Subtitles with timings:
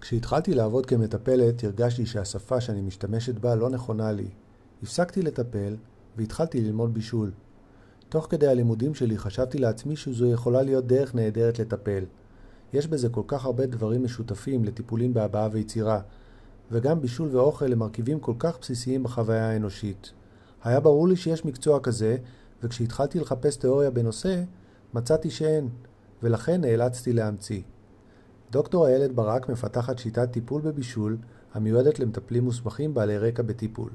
[0.00, 4.28] כשהתחלתי לעבוד כמטפלת הרגשתי שהשפה שאני משתמשת בה לא נכונה לי.
[4.82, 5.76] הפסקתי לטפל
[6.16, 7.30] והתחלתי ללמוד בישול.
[8.08, 12.04] תוך כדי הלימודים שלי חשבתי לעצמי שזו יכולה להיות דרך נהדרת לטפל.
[12.72, 16.00] יש בזה כל כך הרבה דברים משותפים לטיפולים בהבעה ויצירה,
[16.70, 20.12] וגם בישול ואוכל הם מרכיבים כל כך בסיסיים בחוויה האנושית.
[20.64, 22.16] היה ברור לי שיש מקצוע כזה,
[22.62, 24.42] וכשהתחלתי לחפש תיאוריה בנושא,
[24.94, 25.68] מצאתי שאין,
[26.22, 27.62] ולכן נאלצתי להמציא.
[28.50, 31.16] דוקטור איילת ברק מפתחת שיטת טיפול בבישול
[31.54, 33.90] המיועדת למטפלים מוסמכים בעלי רקע בטיפול,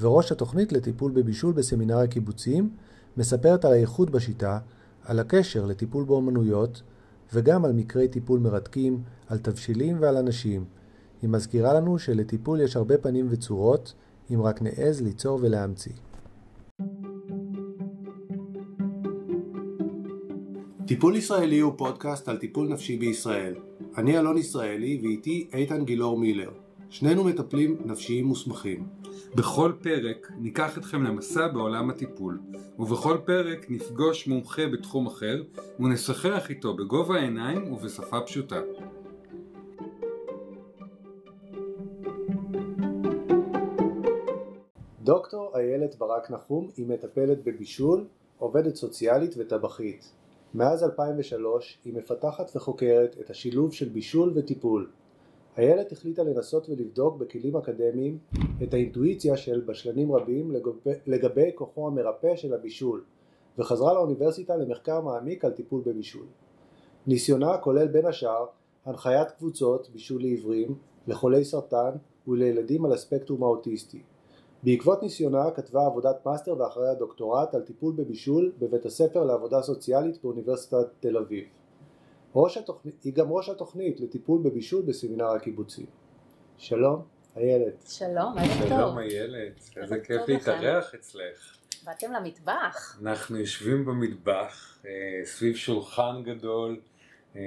[0.00, 2.70] וראש התוכנית לטיפול בבישול בסמינר הקיבוצים
[3.16, 4.58] מספרת על האיכות בשיטה,
[5.04, 6.82] על הקשר לטיפול באומנויות,
[7.32, 10.64] וגם על מקרי טיפול מרתקים, על תבשילים ועל אנשים.
[11.22, 13.94] היא מזכירה לנו שלטיפול יש הרבה פנים וצורות,
[14.30, 15.92] אם רק נעז ליצור ולהמציא.
[20.86, 23.54] טיפול ישראלי הוא פודקאסט על טיפול נפשי בישראל.
[23.96, 26.50] אני אלון ישראלי ואיתי איתן גילאור מילר.
[26.90, 28.86] שנינו מטפלים נפשיים מוסמכים.
[29.34, 32.40] בכל פרק ניקח אתכם למסע בעולם הטיפול,
[32.78, 35.42] ובכל פרק נפגוש מומחה בתחום אחר
[35.80, 38.60] ונשחח איתו בגובה העיניים ובשפה פשוטה.
[45.02, 48.04] דוקטור איילת ברק נחום היא מטפלת בבישול,
[48.38, 50.23] עובדת סוציאלית וטבחית.
[50.54, 54.90] מאז 2003 היא מפתחת וחוקרת את השילוב של בישול וטיפול.
[55.58, 58.18] איילת החליטה לנסות ולבדוק בכלים אקדמיים
[58.62, 63.04] את האינטואיציה של בשלנים רבים לגבי, לגבי כוחו המרפא של הבישול,
[63.58, 66.26] וחזרה לאוניברסיטה למחקר מעמיק על טיפול בבישול.
[67.06, 68.46] ניסיונה כולל בין השאר
[68.84, 70.74] הנחיית קבוצות בישול לעיוורים,
[71.06, 71.90] לחולי סרטן
[72.28, 74.02] ולילדים על הספקטרום האוטיסטי.
[74.64, 80.86] בעקבות ניסיונה כתבה עבודת מאסטר ואחריה דוקטורט על טיפול בבישול בבית הספר לעבודה סוציאלית באוניברסיטת
[81.00, 81.44] תל אביב.
[82.34, 85.86] ראש התוכנית, היא גם ראש התוכנית לטיפול בבישול בסמינר הקיבוצים.
[86.58, 87.02] שלום,
[87.36, 87.84] איילת.
[87.88, 88.68] שלום, ערב טוב.
[88.68, 91.58] שלום איילת, איזה כיף להתארח אצלך.
[91.84, 92.98] באתם למטבח.
[93.02, 94.90] אנחנו יושבים במטבח אה,
[95.24, 96.80] סביב שולחן גדול
[97.36, 97.42] אה,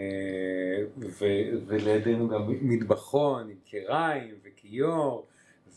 [1.68, 5.26] ולידינו גם מטבחון עם קיריים וכיור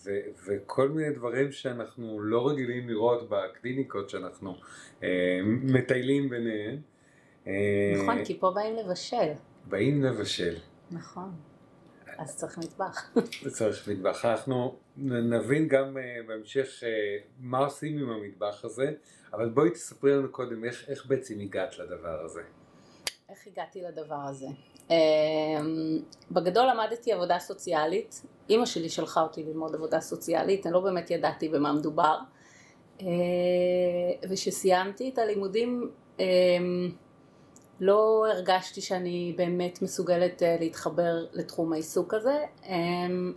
[0.04, 4.54] ו- וכל מיני דברים שאנחנו לא רגילים לראות בקליניקות שאנחנו
[5.02, 6.78] אה, מטיילים ביניהן.
[7.46, 7.52] אה,
[8.02, 9.32] נכון, כי פה באים לבשל.
[9.68, 10.56] באים לבשל.
[10.90, 11.32] נכון.
[12.18, 13.10] אז צריך מטבח.
[13.56, 14.24] צריך מטבח.
[14.24, 16.84] אנחנו נבין גם uh, בהמשך uh,
[17.40, 18.92] מה עושים עם המטבח הזה,
[19.32, 22.42] אבל בואי תספרי לנו קודם איך, איך בעצם הגעת לדבר הזה.
[23.30, 24.46] איך הגעתי לדבר הזה?
[24.88, 24.92] Um,
[26.30, 31.48] בגדול למדתי עבודה סוציאלית, אימא שלי שלחה אותי ללמוד עבודה סוציאלית, אני לא באמת ידעתי
[31.48, 32.18] במה מדובר,
[32.98, 33.02] uh,
[34.30, 36.20] וכשסיימתי את הלימודים um,
[37.80, 42.44] לא הרגשתי שאני באמת מסוגלת uh, להתחבר לתחום העיסוק הזה.
[42.62, 42.68] Um,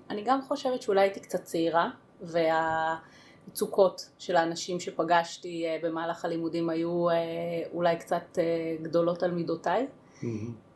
[0.10, 1.90] אני גם חושבת שאולי הייתי קצת צעירה,
[3.48, 7.14] והמצוקות של האנשים שפגשתי uh, במהלך הלימודים היו uh,
[7.74, 9.88] אולי קצת uh, גדולות על מידותיי.
[9.88, 10.26] Mm-hmm.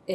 [0.06, 0.10] Um,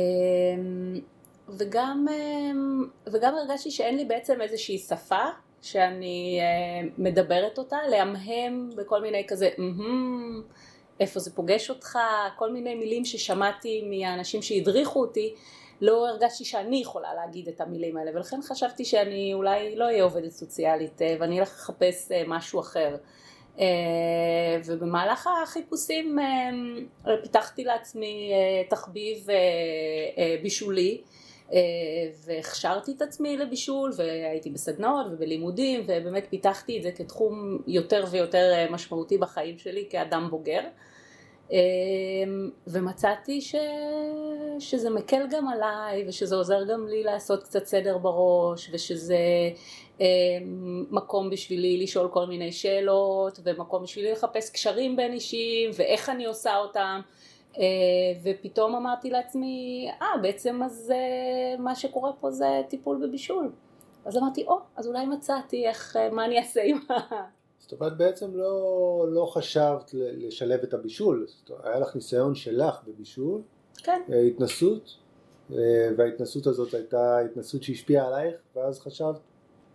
[1.50, 5.26] וגם, um, וגם הרגשתי שאין לי בעצם איזושהי שפה
[5.62, 10.54] שאני uh, מדברת אותה, להמהם בכל מיני כזה, mm-hmm,
[11.00, 12.00] איפה זה פוגש אותך,
[12.36, 15.36] כל מיני מילים ששמעתי מהאנשים שהדריכו אותי,
[15.82, 20.32] לא הרגשתי שאני יכולה להגיד את המילים האלה, ולכן חשבתי שאני אולי לא אהיה עובדת
[20.32, 22.96] סוציאלית ואני אלך לחפש משהו אחר.
[24.66, 26.18] ובמהלך החיפושים
[27.22, 28.32] פיתחתי לעצמי
[28.70, 29.28] תחביב
[30.42, 31.02] בישולי
[32.26, 39.18] והכשרתי את עצמי לבישול והייתי בסדנאות ובלימודים ובאמת פיתחתי את זה כתחום יותר ויותר משמעותי
[39.18, 40.62] בחיים שלי כאדם בוגר
[42.68, 43.56] ומצאתי ש...
[44.60, 49.18] שזה מקל גם עליי ושזה עוזר גם לי לעשות קצת סדר בראש ושזה
[50.92, 56.58] מקום בשבילי לשאול כל מיני שאלות ומקום בשבילי לחפש קשרים בין אישיים ואיך אני עושה
[56.58, 57.02] אותם
[58.24, 60.94] ופתאום אמרתי לעצמי, אה בעצם אז
[61.60, 63.52] מה שקורה פה זה טיפול בבישול.
[64.06, 66.94] אז אמרתי, או, אז אולי מצאתי איך, מה אני אעשה עם ה...
[67.64, 73.42] זאת אומרת בעצם לא, לא חשבת לשלב את הבישול, אומרת, היה לך ניסיון שלך בבישול,
[73.78, 74.02] כן.
[74.28, 74.98] התנסות,
[75.98, 79.20] וההתנסות הזאת הייתה התנסות שהשפיעה עלייך, ואז חשבת,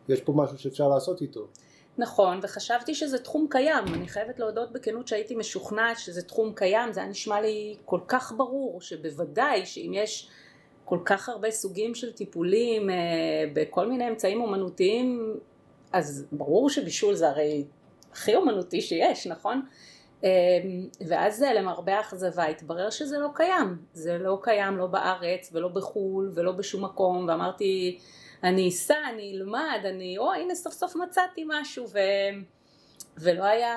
[0.09, 1.47] יש פה משהו שאפשר לעשות איתו.
[1.99, 7.01] נכון, וחשבתי שזה תחום קיים, אני חייבת להודות בכנות שהייתי משוכנעת שזה תחום קיים, זה
[7.01, 10.31] היה נשמע לי כל כך ברור, שבוודאי שאם יש
[10.85, 12.91] כל כך הרבה סוגים של טיפולים
[13.53, 15.37] בכל מיני אמצעים אומנותיים,
[15.93, 17.65] אז ברור שבישול זה הרי
[18.19, 19.63] הכי אומנותי שיש, נכון?
[21.07, 26.53] ואז למרבה האכזבה התברר שזה לא קיים, זה לא קיים לא בארץ ולא בחו"ל ולא
[26.53, 27.99] בשום מקום ואמרתי
[28.43, 31.99] אני אסע, אני אלמד, אני, או הנה סוף סוף מצאתי משהו ו,
[33.19, 33.77] ולא היה,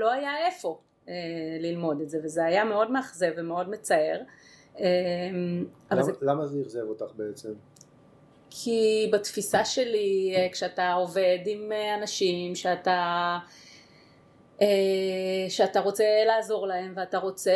[0.00, 1.14] לא היה איפה אה,
[1.60, 4.20] ללמוד את זה וזה היה מאוד מאכזב ומאוד מצער.
[4.80, 4.84] אה,
[5.90, 6.12] למה זה...
[6.22, 7.52] למה זה אכזב אותך בעצם?
[8.50, 13.38] כי בתפיסה שלי אה, כשאתה עובד עם אה, אנשים שאתה אה,
[15.48, 17.54] שאתה רוצה לעזור להם ואתה רוצה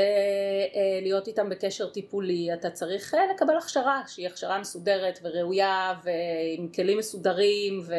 [1.03, 7.81] להיות איתם בקשר טיפולי אתה צריך לקבל הכשרה שהיא הכשרה מסודרת וראויה ועם כלים מסודרים
[7.87, 7.95] ו...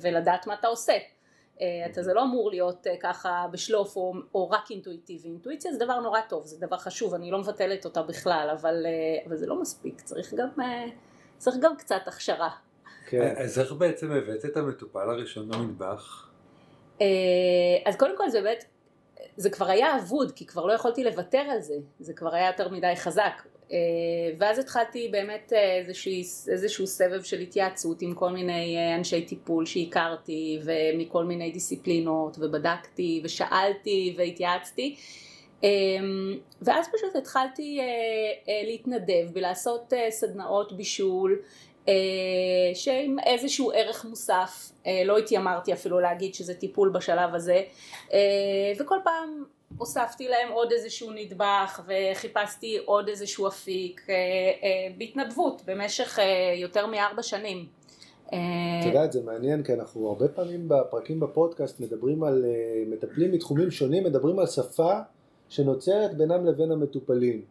[0.00, 0.92] ולדעת מה אתה עושה
[1.56, 6.20] אתה זה לא אמור להיות ככה בשלוף או, או רק אינטואיטיבי אינטואיציה זה דבר נורא
[6.28, 8.86] טוב זה דבר חשוב אני לא מבטלת אותה בכלל אבל,
[9.26, 10.48] אבל זה לא מספיק צריך גם
[11.40, 12.50] צריך גם קצת הכשרה.
[13.06, 13.34] כן.
[13.36, 16.29] אז איך בעצם הבאת את המטופל הראשון למטבח?
[17.00, 17.06] אה,
[17.84, 18.64] אז קודם כל זה באמת,
[19.36, 22.68] זה כבר היה אבוד, כי כבר לא יכולתי לוותר על זה, זה כבר היה יותר
[22.68, 23.42] מדי חזק.
[23.72, 23.76] אה,
[24.38, 26.12] ואז התחלתי באמת איזשהו,
[26.52, 33.20] איזשהו סבב של התייעצות עם כל מיני אה, אנשי טיפול שהכרתי ומכל מיני דיסציפלינות ובדקתי
[33.24, 34.96] ושאלתי והתייעצתי
[36.62, 37.80] ואז פשוט התחלתי
[38.66, 41.38] להתנדב בלעשות סדנאות בישול
[42.74, 44.72] שעם איזשהו ערך מוסף,
[45.04, 47.62] לא התיימרתי אפילו להגיד שזה טיפול בשלב הזה
[48.80, 49.44] וכל פעם
[49.78, 54.06] הוספתי להם עוד איזשהו נדבך וחיפשתי עוד איזשהו אפיק
[54.98, 56.18] בהתנדבות במשך
[56.56, 57.66] יותר מארבע שנים.
[58.26, 58.34] את
[58.86, 62.44] יודעת זה מעניין כי אנחנו הרבה פעמים בפרקים בפודקאסט מדברים על
[62.86, 64.92] מטפלים מתחומים שונים מדברים על שפה
[65.48, 67.42] שנוצרת בינם לבין המטופלים.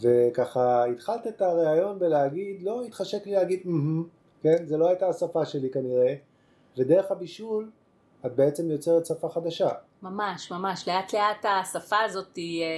[0.00, 4.08] וככה התחלת את הריאיון בלהגיד, לא התחשק לי להגיד mm-hmm,
[4.42, 4.66] כן?
[4.66, 6.14] זה לא הייתה השפה שלי כנראה,
[6.78, 7.70] ודרך הבישול
[8.26, 9.68] את בעצם יוצרת שפה חדשה.
[10.02, 12.68] ממש, ממש, לאט לאט השפה הזאת, היא, אה,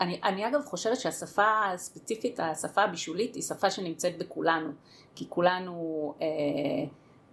[0.00, 4.70] אני, אני אגב חושבת שהשפה הספציפית, השפה הבישולית, היא שפה שנמצאת בכולנו,
[5.14, 6.26] כי כולנו אה,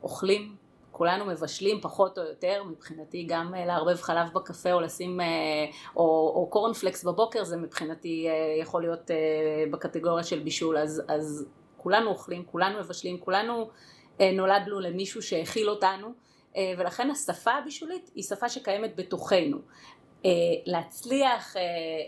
[0.03, 0.55] אוכלים
[0.97, 5.25] כולנו מבשלים פחות או יותר, מבחינתי גם אה, לערבב חלב בקפה או לשים, אה,
[5.95, 6.03] או,
[6.35, 9.11] או קורנפלקס בבוקר זה מבחינתי אה, יכול להיות
[9.71, 11.45] בקטגוריה של בישול, אז, אז
[11.77, 13.69] כולנו אוכלים, כולנו מבשלים, כולנו
[14.33, 16.07] נולדנו למישהו שהאכיל אותנו,
[16.77, 19.57] ולכן השפה הבישולית היא שפה שקיימת בתוכנו.
[20.65, 21.55] להצליח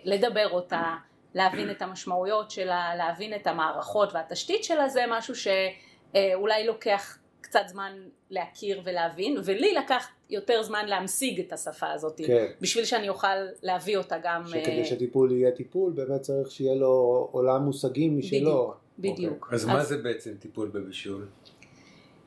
[0.05, 0.95] לדבר אותה,
[1.33, 7.93] להבין את המשמעויות שלה, להבין את המערכות והתשתית שלה זה משהו שאולי לוקח קצת זמן
[8.29, 12.45] להכיר ולהבין, ולי לקח יותר זמן להמשיג את השפה הזאת, כן.
[12.61, 13.27] בשביל שאני אוכל
[13.63, 14.43] להביא אותה גם...
[14.47, 14.85] שכדי uh...
[14.85, 18.73] שטיפול יהיה טיפול, באמת צריך שיהיה לו עולם מושגים משלו.
[18.99, 19.49] בדיוק, בדיוק.
[19.51, 19.55] Okay.
[19.55, 21.27] אז, אז מה זה בעצם טיפול בבישול?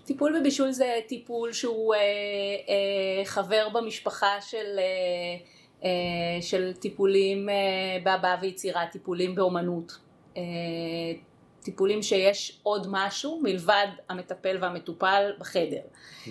[0.05, 4.85] טיפול בבישול זה טיפול שהוא אה, אה, חבר במשפחה של, אה,
[5.85, 7.55] אה, של טיפולים אה,
[8.05, 9.99] בהבעה ויצירה, טיפולים באומנות.
[11.63, 15.81] אה, טיפולים שיש עוד משהו מלבד המטפל והמטופל בחדר.
[15.81, 16.29] Mm-hmm.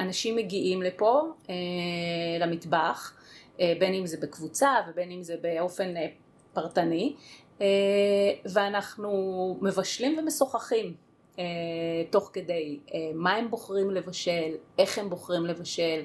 [0.00, 1.54] אנשים מגיעים לפה, אה,
[2.40, 3.12] למטבח,
[3.60, 5.94] אה, בין אם זה בקבוצה ובין אם זה באופן
[6.52, 7.14] פרטני,
[8.44, 10.94] ואנחנו מבשלים ומשוחחים
[12.10, 12.78] תוך כדי
[13.14, 16.02] מה הם בוחרים לבשל, איך הם בוחרים לבשל,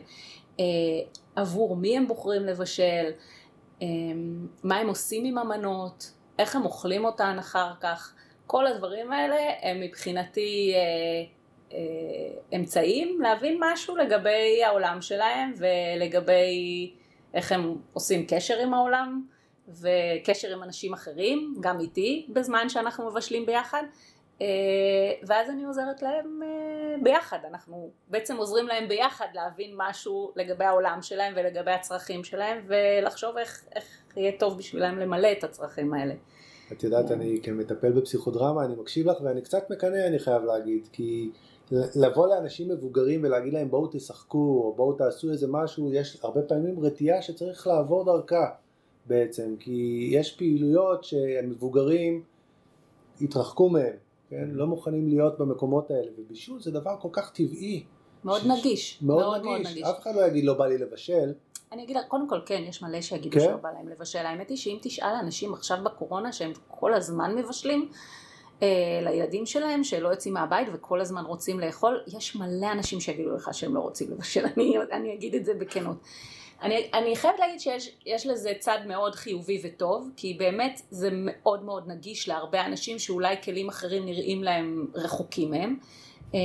[1.35, 3.11] עבור מי הם בוחרים לבשל,
[4.63, 8.13] מה הם עושים עם המנות, איך הם אוכלים אותן אחר כך,
[8.47, 10.79] כל הדברים האלה הם מבחינתי אה,
[11.77, 16.93] אה, אמצעים להבין משהו לגבי העולם שלהם ולגבי
[17.33, 19.25] איך הם עושים קשר עם העולם
[19.67, 23.83] וקשר עם אנשים אחרים, גם איתי, בזמן שאנחנו מבשלים ביחד.
[24.41, 24.47] אה,
[25.27, 30.99] ואז אני עוזרת להם אה, ביחד, אנחנו בעצם עוזרים להם ביחד להבין משהו לגבי העולם
[31.01, 33.85] שלהם ולגבי הצרכים שלהם ולחשוב איך, איך
[34.17, 36.13] יהיה טוב בשבילם למלא את הצרכים האלה.
[36.71, 41.29] את יודעת, אני כמטפל בפסיכודרמה, אני מקשיב לך ואני קצת מקנא, אני חייב להגיד, כי
[41.71, 46.79] לבוא לאנשים מבוגרים ולהגיד להם בואו תשחקו או בואו תעשו איזה משהו, יש הרבה פעמים
[46.79, 48.49] רתיעה שצריך לעבור דרכה
[49.05, 52.23] בעצם, כי יש פעילויות שהמבוגרים
[53.21, 53.93] התרחקו מהם,
[54.29, 54.47] כן?
[54.51, 57.83] לא מוכנים להיות במקומות האלה, ובישול זה דבר כל כך טבעי.
[58.23, 58.45] מאוד ש...
[58.45, 58.99] נגיש.
[59.01, 59.47] מאוד, מאוד נגיש.
[59.47, 59.83] מאוד נגיש.
[59.83, 61.33] אף אחד לא יגיד לא בא לי לבשל.
[61.71, 63.45] אני אגיד, קודם כל כן, יש מלא שיגידו כן?
[63.45, 64.25] שלא בא להם לבשל.
[64.25, 67.89] האמת היא שאם תשאל אנשים עכשיו בקורונה שהם כל הזמן מבשלים,
[68.61, 68.67] אה,
[69.03, 73.75] לילדים שלהם שלא יוצאים מהבית וכל הזמן רוצים לאכול, יש מלא אנשים שיגידו לך שהם
[73.75, 75.97] לא רוצים לבשל, אני, אני אגיד את זה בכנות.
[76.65, 81.87] אני, אני חייבת להגיד שיש לזה צד מאוד חיובי וטוב, כי באמת זה מאוד מאוד
[81.87, 85.77] נגיש להרבה אנשים שאולי כלים אחרים נראים להם רחוקים מהם.
[86.33, 86.39] אה,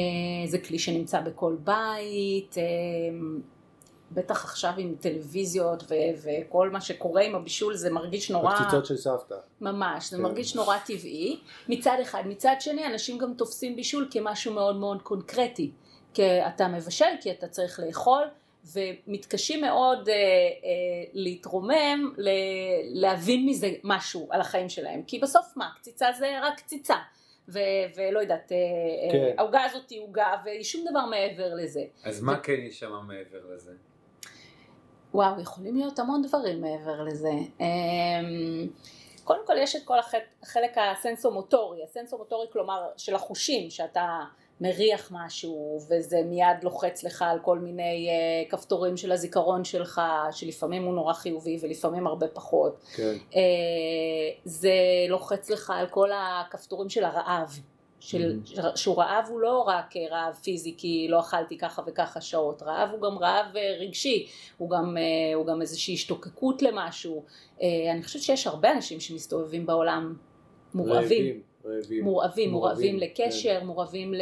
[0.46, 2.58] זה כלי שנמצא בכל בית.
[2.58, 2.62] אה,
[4.12, 8.54] בטח עכשיו עם טלוויזיות ו- וכל מה שקורה עם הבישול זה מרגיש נורא...
[8.54, 9.34] הקציצות של סבתא.
[9.60, 10.22] ממש, זה כן.
[10.22, 11.40] מרגיש נורא טבעי.
[11.68, 12.22] מצד אחד.
[12.26, 15.70] מצד שני, אנשים גם תופסים בישול כמשהו מאוד מאוד קונקרטי.
[16.14, 18.22] כי אתה מבשל, כי אתה צריך לאכול,
[18.74, 20.18] ומתקשים מאוד אה, אה,
[21.12, 22.30] להתרומם, ל-
[23.00, 25.02] להבין מזה משהו על החיים שלהם.
[25.06, 26.96] כי בסוף מה, קציצה זה רק קציצה.
[27.48, 27.58] ו-
[27.96, 29.34] ולא יודעת, אה, אה, כן.
[29.38, 31.82] העוגה הזאת היא עוגה, והיא שום דבר מעבר לזה.
[32.04, 33.72] אז מה כן יש שם מעבר לזה?
[35.14, 37.30] וואו, יכולים להיות המון דברים מעבר לזה.
[37.60, 38.68] אמ,
[39.24, 39.96] קודם כל יש את כל
[40.42, 44.18] החלק הסנסומוטורי, הסנסומוטורי כלומר של החושים, שאתה
[44.60, 50.00] מריח משהו וזה מיד לוחץ לך על כל מיני uh, כפתורים של הזיכרון שלך,
[50.30, 52.84] שלפעמים הוא נורא חיובי ולפעמים הרבה פחות.
[52.94, 53.16] כן.
[53.30, 53.34] Uh,
[54.44, 54.72] זה
[55.08, 57.60] לוחץ לך על כל הכפתורים של הרעב.
[58.00, 58.38] של,
[58.74, 63.00] שהוא רעב הוא לא רק רעב פיזי כי לא אכלתי ככה וככה שעות, רעב הוא
[63.00, 64.26] גם רעב אה, רגשי,
[64.58, 67.24] הוא גם, אה, הוא גם איזושהי השתוקקות למשהו.
[67.62, 70.16] אה, אני חושבת שיש הרבה אנשים שמסתובבים בעולם
[70.74, 71.26] מורעבים.
[71.26, 71.49] רעבים.
[71.64, 72.04] רעבים.
[72.04, 73.66] מורעבים, מורעבים מורעבים, לקשר, כן.
[73.66, 74.20] מורעבים ל-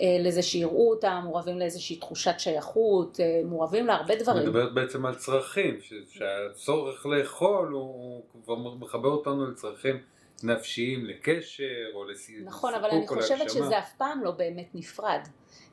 [0.00, 4.42] אה, לזה שיראו אותם, מורעבים לאיזושהי תחושת שייכות, אה, מורעבים להרבה את דברים.
[4.42, 9.96] מדברת בעצם על צרכים, ש- שהצורך לאכול הוא כבר מחבר אותנו לצרכים
[10.42, 13.66] נפשיים, לקשר או לסיפוק נכון, אבל אני או חושבת להגשמה.
[13.66, 15.20] שזה אף פעם לא באמת נפרד.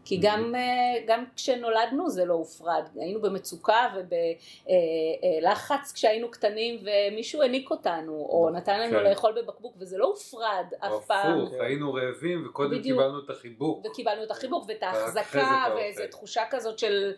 [0.07, 0.19] כי Mhm.
[0.23, 0.61] גם, אה,
[1.07, 8.79] גם כשנולדנו זה לא הופרד, היינו במצוקה ובלחץ כשהיינו קטנים ומישהו העניק אותנו, או נתן
[8.79, 9.03] לנו כן.
[9.03, 11.41] לאכול בבקבוק וזה לא הופרד אף פעם.
[11.41, 12.99] הפוך, היינו רעבים וקודם בדיוק.
[12.99, 13.85] קיבלנו את החיבוק.
[13.85, 15.65] וקיבלנו את החיבוק ואת ההחזקה.
[15.75, 17.13] ואיזו תחושה כזאת של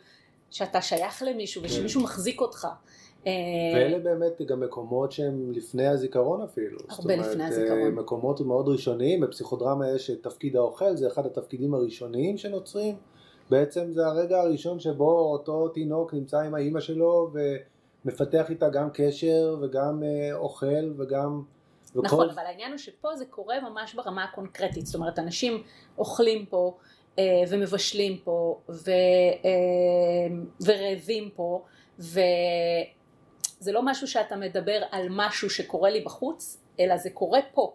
[0.51, 2.67] שאתה שייך למישהו ושמישהו מחזיק אותך.
[3.27, 3.31] אה,
[3.75, 6.79] ואלה באמת גם מקומות שהם לפני הזיכרון אפילו.
[6.89, 7.79] הרבה לפני אומרת, הזיכרון.
[7.81, 12.95] אה, מקומות מאוד ראשוניים, בפסיכודרמה יש את תפקיד האוכל, זה אחד התפקידים הראשוניים שנוצרים.
[13.49, 17.31] בעצם זה הרגע הראשון שבו אותו תינוק נמצא עם האימא שלו
[18.05, 21.41] ומפתח איתה גם קשר וגם אה, אוכל וגם...
[21.89, 25.63] וכל- נכון, אבל העניין הוא שפה זה קורה ממש ברמה הקונקרטית, זאת אומרת אנשים
[25.97, 26.77] אוכלים פה
[27.49, 28.91] ומבשלים פה ו,
[30.65, 31.61] ורעבים פה
[33.59, 37.73] וזה לא משהו שאתה מדבר על משהו שקורה לי בחוץ, אלא זה קורה פה.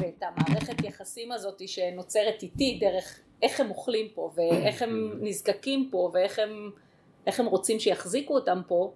[0.00, 6.10] ואת המערכת יחסים הזאת שנוצרת איתי דרך איך הם אוכלים פה ואיך הם נזקקים פה
[6.12, 6.70] ואיך הם,
[7.26, 8.92] הם רוצים שיחזיקו אותם פה,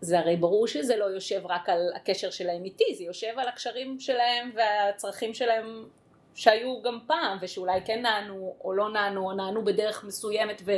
[0.00, 4.00] זה הרי ברור שזה לא יושב רק על הקשר שלהם איתי, זה יושב על הקשרים
[4.00, 5.88] שלהם והצרכים שלהם
[6.34, 10.72] שהיו גם פעם ושאולי כן נענו או לא נענו או נענו בדרך מסוימת ו...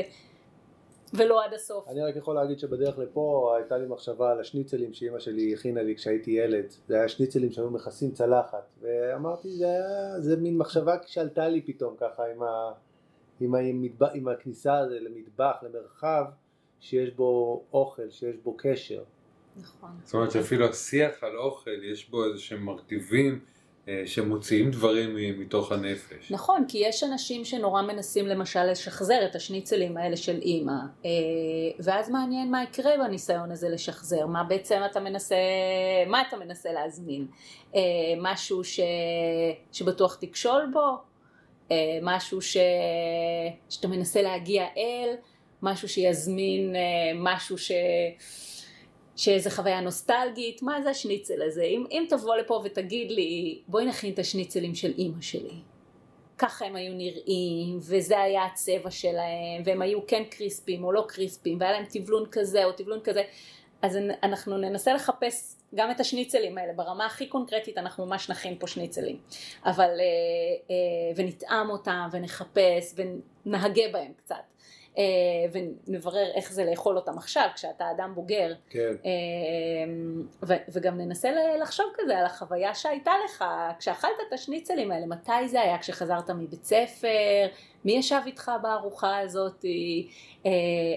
[1.17, 1.89] ולא עד הסוף.
[1.89, 5.97] אני רק יכול להגיד שבדרך לפה הייתה לי מחשבה על השניצלים שאימא שלי הכינה לי
[5.97, 6.65] כשהייתי ילד.
[6.89, 8.69] זה היה שניצלים שהיו מכסים צלחת.
[8.81, 12.73] ואמרתי, זה, היה, זה מין מחשבה שעלתה לי פתאום ככה עם, ה,
[13.41, 16.25] עם, המטבח, עם הכניסה הזה למטבח, למרחב,
[16.81, 19.03] שיש בו אוכל, שיש בו קשר.
[19.61, 19.91] נכון.
[20.05, 23.41] זאת אומרת שאפילו השיח על אוכל יש בו איזה שהם מרכיבים
[24.07, 26.31] שמוציאים דברים מתוך הנפש.
[26.31, 30.73] נכון, כי יש אנשים שנורא מנסים למשל לשחזר את השניצלים האלה של אימא,
[31.05, 31.11] אה,
[31.79, 35.37] ואז מעניין מה יקרה בניסיון הזה לשחזר, מה בעצם אתה מנסה,
[36.07, 37.27] מה אתה מנסה להזמין,
[37.75, 37.81] אה,
[38.21, 38.81] משהו ש,
[39.73, 40.99] שבטוח תכשול בו,
[41.71, 42.57] אה, משהו ש,
[43.69, 45.15] שאתה מנסה להגיע אל,
[45.63, 46.81] משהו שיזמין אה,
[47.15, 47.73] משהו ש...
[49.17, 51.63] שאיזה חוויה נוסטלגית, מה זה השניצל הזה?
[51.63, 55.55] אם, אם תבוא לפה ותגיד לי, בואי נכין את השניצלים של אימא שלי.
[56.39, 61.61] ככה הם היו נראים, וזה היה הצבע שלהם, והם היו כן קריספים או לא קריספים,
[61.61, 63.23] והיה להם טבלון כזה או טבלון כזה,
[63.83, 68.67] אז אנחנו ננסה לחפש גם את השניצלים האלה, ברמה הכי קונקרטית אנחנו ממש נכין פה
[68.67, 69.19] שניצלים,
[69.65, 69.95] אבל, אה,
[70.71, 74.54] אה, ונטעם אותם ונחפש ונהגה בהם קצת.
[74.99, 75.05] אה,
[75.53, 78.53] ונברר איך זה לאכול אותם עכשיו כשאתה אדם בוגר.
[78.71, 78.95] כן.
[79.05, 83.45] אה, וגם ננסה לחשוב כזה על החוויה שהייתה לך
[83.79, 85.79] כשאכלת את השניצלים האלה, מתי זה היה?
[85.79, 87.47] כשחזרת מבית ספר,
[87.85, 89.65] מי ישב איתך בארוחה הזאת,
[90.47, 90.51] אה,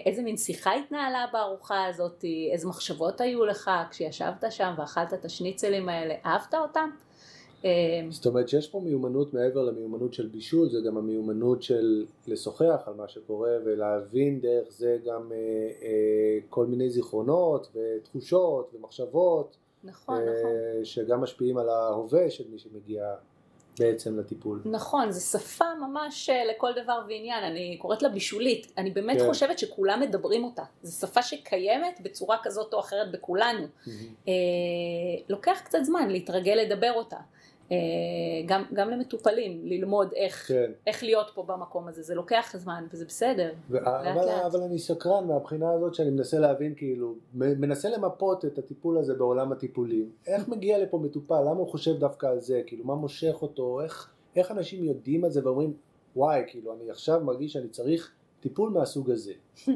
[0.05, 5.89] איזה מין שיחה התנהלה בארוחה הזאת, איזה מחשבות היו לך כשישבת שם ואכלת את השניצלים
[5.89, 6.89] האלה, אהבת אותם?
[7.65, 12.81] אה, זאת אומרת שיש פה מיומנות מעבר למיומנות של בישול, זה גם המיומנות של לשוחח
[12.85, 15.37] על מה שקורה ולהבין דרך זה גם אה,
[15.81, 20.51] אה, כל מיני זיכרונות ותחושות ומחשבות נכון, אה, נכון.
[20.83, 23.15] שגם משפיעים על ההווה של מי שמגיע
[23.79, 24.61] בעצם לטיפול.
[24.65, 29.27] נכון, זו שפה ממש אה, לכל דבר ועניין, אני קוראת לה בישולית, אני באמת כן.
[29.27, 33.67] חושבת שכולם מדברים אותה, זו שפה שקיימת בצורה כזאת או אחרת בכולנו,
[34.27, 34.33] אה,
[35.29, 37.17] לוקח קצת זמן להתרגל לדבר אותה,
[38.45, 40.71] גם, גם למטופלים, ללמוד איך, כן.
[40.87, 44.45] איך להיות פה במקום הזה, זה לוקח זמן וזה בסדר, ו- לאט אבל, לאט.
[44.45, 49.51] אבל אני סקרן מהבחינה הזאת שאני מנסה להבין כאילו, מנסה למפות את הטיפול הזה בעולם
[49.51, 50.09] הטיפולים.
[50.27, 51.41] איך מגיע לפה מטופל?
[51.41, 52.61] למה הוא חושב דווקא על זה?
[52.65, 53.81] כאילו, מה מושך אותו?
[53.81, 55.73] איך, איך אנשים יודעים על זה ואומרים,
[56.15, 59.33] וואי, כאילו, אני עכשיו מרגיש שאני צריך טיפול מהסוג הזה.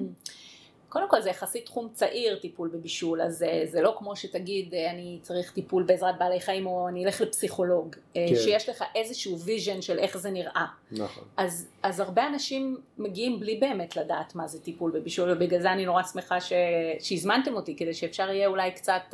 [0.92, 4.92] קודם כל זה יחסית תחום צעיר טיפול בבישול, אז אה, זה לא כמו שתגיד אה,
[4.92, 8.36] אני צריך טיפול בעזרת בעלי חיים או אני אלך לפסיכולוג, אה, כן.
[8.36, 10.66] שיש לך איזשהו vision של איך זה נראה.
[10.92, 11.24] נכון.
[11.38, 15.86] אז, אז הרבה אנשים מגיעים בלי באמת לדעת מה זה טיפול בבישול, ובגלל זה אני
[15.86, 16.54] נורא שמחה ש...
[17.00, 19.14] שהזמנתם אותי, כדי שאפשר יהיה אולי קצת,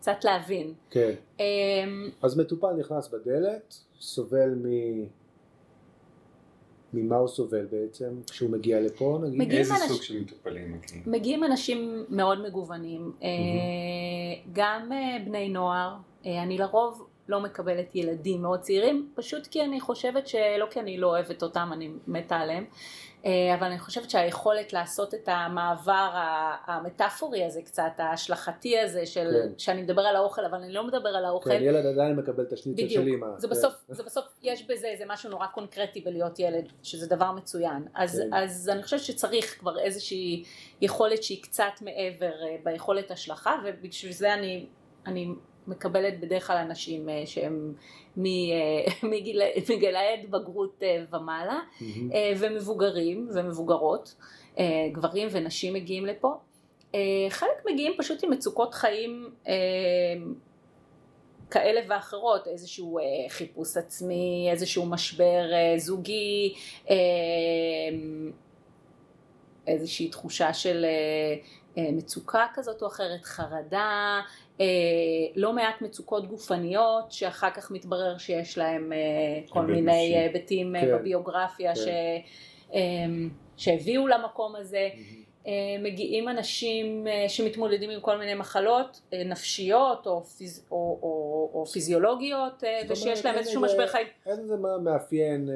[0.00, 0.74] קצת להבין.
[0.90, 1.12] כן.
[1.40, 4.66] אמ, אז מטופל נכנס בדלת, סובל מ...
[6.92, 8.20] ממה הוא סובל בעצם?
[8.30, 9.38] כשהוא מגיע לפה נגיד?
[9.38, 11.02] מגיעים איזה אנשים- סוג של מטופלים מגיעים?
[11.06, 13.28] מגיעים אנשים מאוד מגוונים, אה,
[14.52, 15.94] גם אה, בני נוער,
[16.26, 20.98] אה, אני לרוב לא מקבלת ילדים מאוד צעירים, פשוט כי אני חושבת שלא כי אני
[20.98, 22.64] לא אוהבת אותם, אני מתה עליהם,
[23.54, 26.10] אבל אני חושבת שהיכולת לעשות את המעבר
[26.66, 29.58] המטאפורי הזה קצת, ההשלכתי הזה, של, כן.
[29.58, 32.52] שאני מדבר על האוכל, אבל אני לא מדבר על האוכל, כן, ילד עדיין מקבל את
[32.52, 33.26] השניצל של אימא.
[33.36, 33.50] זה כן.
[33.50, 37.84] בסוף, זה בסוף, יש בזה איזה משהו נורא קונקרטי בלהיות ילד, שזה דבר מצוין.
[37.94, 38.34] אז, כן.
[38.34, 40.44] אז אני חושבת שצריך כבר איזושהי
[40.80, 44.66] יכולת שהיא קצת מעבר אה, ביכולת השלכה, ובשביל זה אני,
[45.06, 45.28] אני
[45.68, 47.72] מקבלת בדרך כלל אנשים אה, שהם
[48.18, 48.22] אה,
[49.12, 49.42] מגיל-
[49.76, 51.60] מגילאי התבגרות אה, ומעלה,
[52.38, 54.14] ומבוגרים ומבוגרות,
[54.92, 56.34] גברים ונשים מגיעים לפה.
[57.30, 59.30] חלק מגיעים פשוט עם מצוקות חיים
[61.50, 66.54] כאלה ואחרות, איזשהו אה, חיפוש עצמי, איזשהו משבר אה, זוגי,
[66.90, 66.96] אה,
[69.66, 71.34] איזושהי תחושה של אה,
[71.78, 74.20] אה, מצוקה כזאת או אחרת, חרדה,
[75.36, 78.98] לא מעט מצוקות גופניות שאחר כך מתברר שיש להם אה,
[79.48, 79.98] כל מיני נפשי.
[80.16, 81.80] היבטים אה, כן, בביוגרפיה כן.
[81.80, 81.86] ש,
[82.74, 82.80] אה,
[83.56, 84.88] שהביאו למקום הזה.
[84.94, 85.28] מהמם.
[85.46, 91.08] אה, מגיעים אנשים אה, שמתמודדים עם כל מיני מחלות אה, נפשיות או, פיז, או, או,
[91.54, 94.06] או פיזיולוגיות אה, זאת ושיש להם איזשהו איזה- משבר חיים.
[94.26, 95.54] אין איזה מה- מאפיין אה,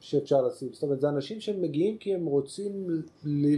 [0.00, 2.86] שאפשר לשים, זאת אומרת זה אנשים שמגיעים כי הם רוצים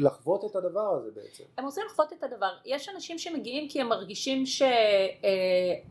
[0.01, 1.45] לחוות את הדבר הזה בעצם.
[1.59, 2.51] הם רוצים לחוות את הדבר.
[2.67, 4.69] יש אנשים שמגיעים כי הם מרגישים ש, אה,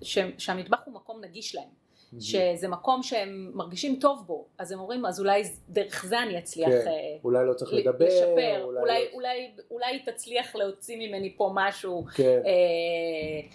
[0.01, 1.87] ש, שהמטבח הוא מקום נגיש להם.
[2.19, 6.69] שזה מקום שהם מרגישים טוב בו, אז הם אומרים, אז אולי דרך זה אני אצליח
[6.69, 6.93] כן, אה,
[7.23, 9.13] אולי לא צריך ל- לדבר, לשפר, אולי, אולי, לא...
[9.13, 13.49] אולי, אולי תצליח להוציא ממני פה משהו כן, אה,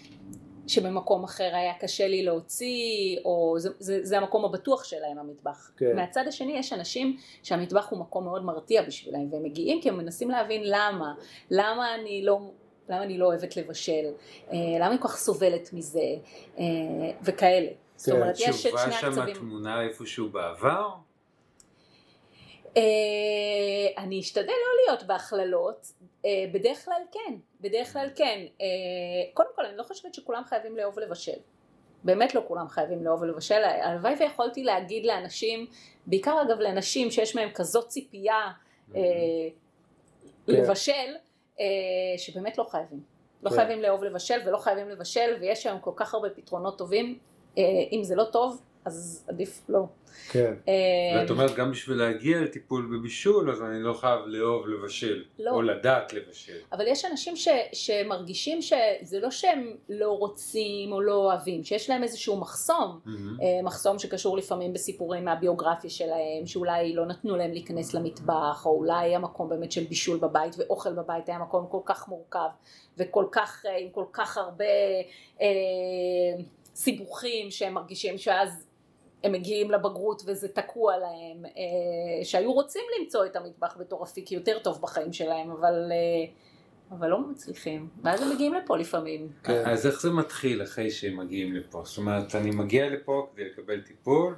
[0.66, 5.70] שבמקום אחר היה קשה לי להוציא, או זה, זה, זה המקום הבטוח שלהם המטבח.
[5.76, 5.96] כן.
[5.96, 10.30] מהצד השני יש אנשים שהמטבח הוא מקום מאוד מרתיע בשבילם, והם מגיעים כי הם מנסים
[10.30, 11.14] להבין למה,
[11.50, 12.40] למה אני לא...
[12.88, 14.04] למה אני לא אוהבת לבשל,
[14.52, 16.00] אה, למה אני כל כך סובלת מזה,
[16.58, 16.64] אה,
[17.22, 17.68] וכאלה.
[17.96, 19.34] זאת כן, אומרת, יש את תשובה שני שם הקצבים.
[19.34, 20.88] תמונה איפשהו בעבר?
[22.76, 22.82] אה,
[23.98, 25.92] אני אשתדל לא להיות בהכללות,
[26.52, 28.40] בדרך כלל כן, בדרך כלל כן.
[28.60, 28.66] אה,
[29.34, 31.38] קודם כל אני לא חושבת שכולם חייבים לאהוב לבשל.
[32.04, 35.66] באמת לא כולם חייבים לאהוב לבשל, הלוואי ויכולתי להגיד לאנשים,
[36.06, 38.50] בעיקר אגב לנשים שיש מהם כזאת ציפייה
[38.94, 39.00] אה,
[40.46, 40.52] כן.
[40.52, 41.14] לבשל,
[41.60, 41.66] אה,
[42.16, 43.00] שבאמת לא חייבים.
[43.42, 43.56] לא כן.
[43.56, 47.18] חייבים לאהוב לבשל ולא חייבים לבשל, ויש היום כל כך הרבה פתרונות טובים,
[47.58, 49.86] אה, אם זה לא טוב, אז עדיף לא.
[50.30, 50.74] כן, אה,
[51.20, 55.50] ואת אומרת גם בשביל להגיע לטיפול בבישול אז אני לא חייב לאהוב לבשל, לא.
[55.50, 56.58] או לדעת לבשל.
[56.72, 62.02] אבל יש אנשים ש, שמרגישים שזה לא שהם לא רוצים או לא אוהבים, שיש להם
[62.02, 63.00] איזשהו מחסום.
[63.06, 69.14] אה, מחסום שקשור לפעמים בסיפורים מהביוגרפיה שלהם, שאולי לא נתנו להם להיכנס למטבח, או אולי
[69.14, 72.48] המקום באמת של בישול בבית ואוכל בבית היה מקום כל כך מורכב,
[72.98, 74.64] וכל כך, אה, עם כל כך הרבה
[75.40, 75.46] אה,
[76.74, 78.66] סיבוכים שהם מרגישים שאז
[79.24, 84.58] הם מגיעים לבגרות וזה תקוע להם, אה, שהיו רוצים למצוא את המטבח בתור אפיק יותר
[84.58, 86.32] טוב בחיים שלהם, אבל, אה,
[86.98, 87.88] אבל לא מצליחים.
[88.02, 89.28] ואז הם מגיעים לפה לפעמים.
[89.44, 89.62] כן.
[89.66, 91.82] אז איך זה מתחיל אחרי שהם מגיעים לפה?
[91.84, 94.34] זאת אומרת, אני מגיע לפה כדי לקבל טיפול,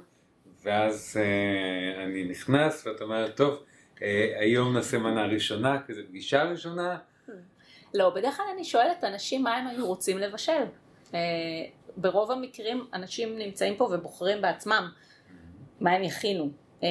[0.63, 3.63] ואז אה, אני נכנס, ואת אומרת, טוב,
[4.01, 6.97] אה, היום נעשה מנה ראשונה, כזה פגישה ראשונה,
[7.95, 10.63] לא, בדרך כלל אני שואלת אנשים מה הם היו רוצים לבשל.
[11.13, 11.19] אה,
[11.97, 14.89] ברוב המקרים אנשים נמצאים פה ובוחרים בעצמם
[15.79, 16.49] מה הם יכינו.
[16.83, 16.89] אה,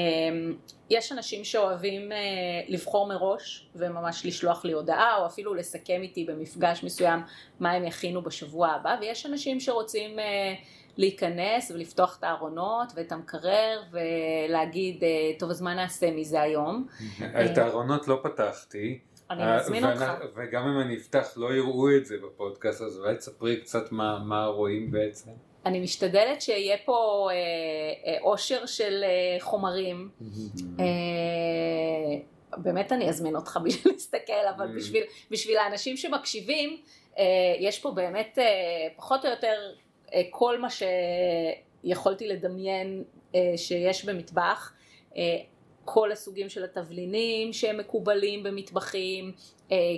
[0.90, 2.16] יש אנשים שאוהבים אה,
[2.68, 7.20] לבחור מראש וממש לשלוח לי הודעה או אפילו לסכם איתי במפגש מסוים
[7.60, 10.54] מה הם יכינו בשבוע הבא ויש אנשים שרוצים אה,
[10.96, 15.02] להיכנס ולפתוח את הארונות ואת המקרר ולהגיד
[15.38, 16.86] טוב אז מה נעשה מזה היום
[17.44, 18.98] את הארונות לא פתחתי.
[19.30, 20.04] אני אה, מזמין אותך.
[20.34, 24.46] וגם אם אני אפתח לא יראו את זה בפודקאסט, אז אולי תספרי קצת מה, מה
[24.46, 25.30] רואים בעצם.
[25.66, 27.36] אני משתדלת שיהיה פה אה,
[28.12, 30.08] אה, עושר של אה, חומרים.
[30.80, 30.84] אה,
[32.56, 34.76] באמת אני אזמין אותך בשביל להסתכל, אבל.
[34.76, 36.76] בשביל, בשביל האנשים שמקשיבים,
[37.18, 37.24] אה,
[37.60, 38.44] יש פה באמת אה,
[38.96, 39.54] פחות או יותר
[40.14, 44.72] אה, כל מה שיכולתי לדמיין אה, שיש במטבח.
[45.84, 49.32] כל הסוגים של התבלינים שהם מקובלים במטבחים,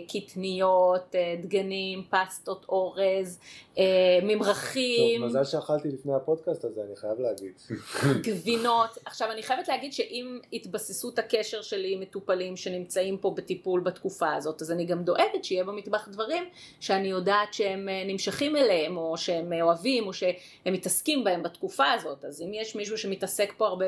[0.08, 3.38] קטניות, אה, דגנים, פסטות אורז,
[3.78, 5.20] אה, ממרחים.
[5.20, 7.52] טוב, מזל שאכלתי לפני הפודקאסט הזה, אני חייב להגיד.
[8.26, 8.98] גבינות.
[9.04, 14.62] עכשיו אני חייבת להגיד שאם התבססות הקשר שלי עם מטופלים שנמצאים פה בטיפול בתקופה הזאת,
[14.62, 16.44] אז אני גם דואגת שיהיה במטבח דברים
[16.80, 20.34] שאני יודעת שהם אה, נמשכים אליהם, או שהם אה, אוהבים, או שהם
[20.66, 22.24] מתעסקים בהם בתקופה הזאת.
[22.24, 23.86] אז אם יש מישהו שמתעסק פה הרבה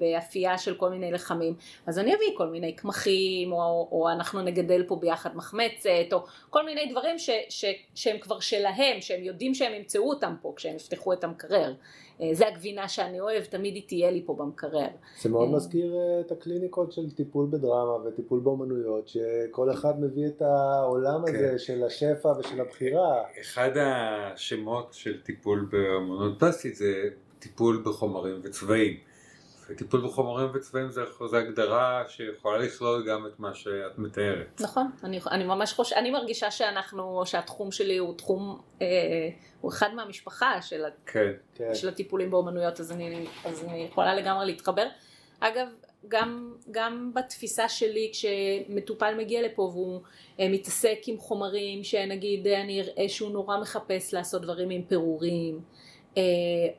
[0.00, 1.54] באפייה של כל מיני לחמים,
[1.86, 6.64] אז אני אביא כל מיני קמחים, או, או אנחנו נגדל פה ביחד מחמצת, או כל
[6.64, 11.12] מיני דברים ש, ש, שהם כבר שלהם, שהם יודעים שהם ימצאו אותם פה כשהם יפתחו
[11.12, 11.74] את המקרר.
[12.20, 14.88] אה, זה הגבינה שאני אוהב, תמיד היא תהיה לי פה במקרר.
[15.20, 15.56] זה מאוד אה.
[15.56, 21.34] מזכיר אה, את הקליניקות של טיפול בדרמה וטיפול באומנויות, שכל אחד מביא את העולם כן.
[21.34, 23.22] הזה של השפע ושל הבחירה.
[23.40, 26.92] אחד השמות של טיפול באמנות פלסטית זה
[27.38, 28.96] טיפול בחומרים וצבעים.
[29.70, 34.60] וטיפול בחומרים וצבעים זה, זה הגדרה שיכולה לכלול גם את מה שאת מתארת.
[34.60, 38.86] נכון, אני, אני ממש חושבת, אני מרגישה שאנחנו, שהתחום שלי הוא תחום, אה,
[39.60, 41.32] הוא אחד מהמשפחה של, ה- כן.
[41.54, 41.74] כן.
[41.74, 44.86] של הטיפולים באומנויות, אז אני, אז אני יכולה לגמרי להתחבר.
[45.40, 45.66] אגב,
[46.08, 50.00] גם, גם בתפיסה שלי כשמטופל מגיע לפה והוא
[50.40, 55.60] אה, מתעסק עם חומרים שנגיד אה, אני אראה שהוא נורא מחפש לעשות דברים עם פירורים,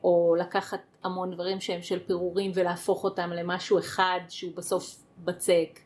[0.04, 5.78] או לקחת המון דברים שהם של פירורים ולהפוך אותם למשהו אחד שהוא בסוף בצק,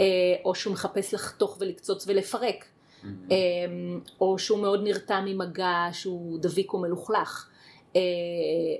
[0.00, 0.04] אה,
[0.44, 2.64] או שהוא מחפש לחתוך ולקצוץ ולפרק.
[3.04, 7.48] אמ, או שהוא מאוד נרתע ממגע שהוא דביק או מלוכלך,
[7.96, 8.00] אה,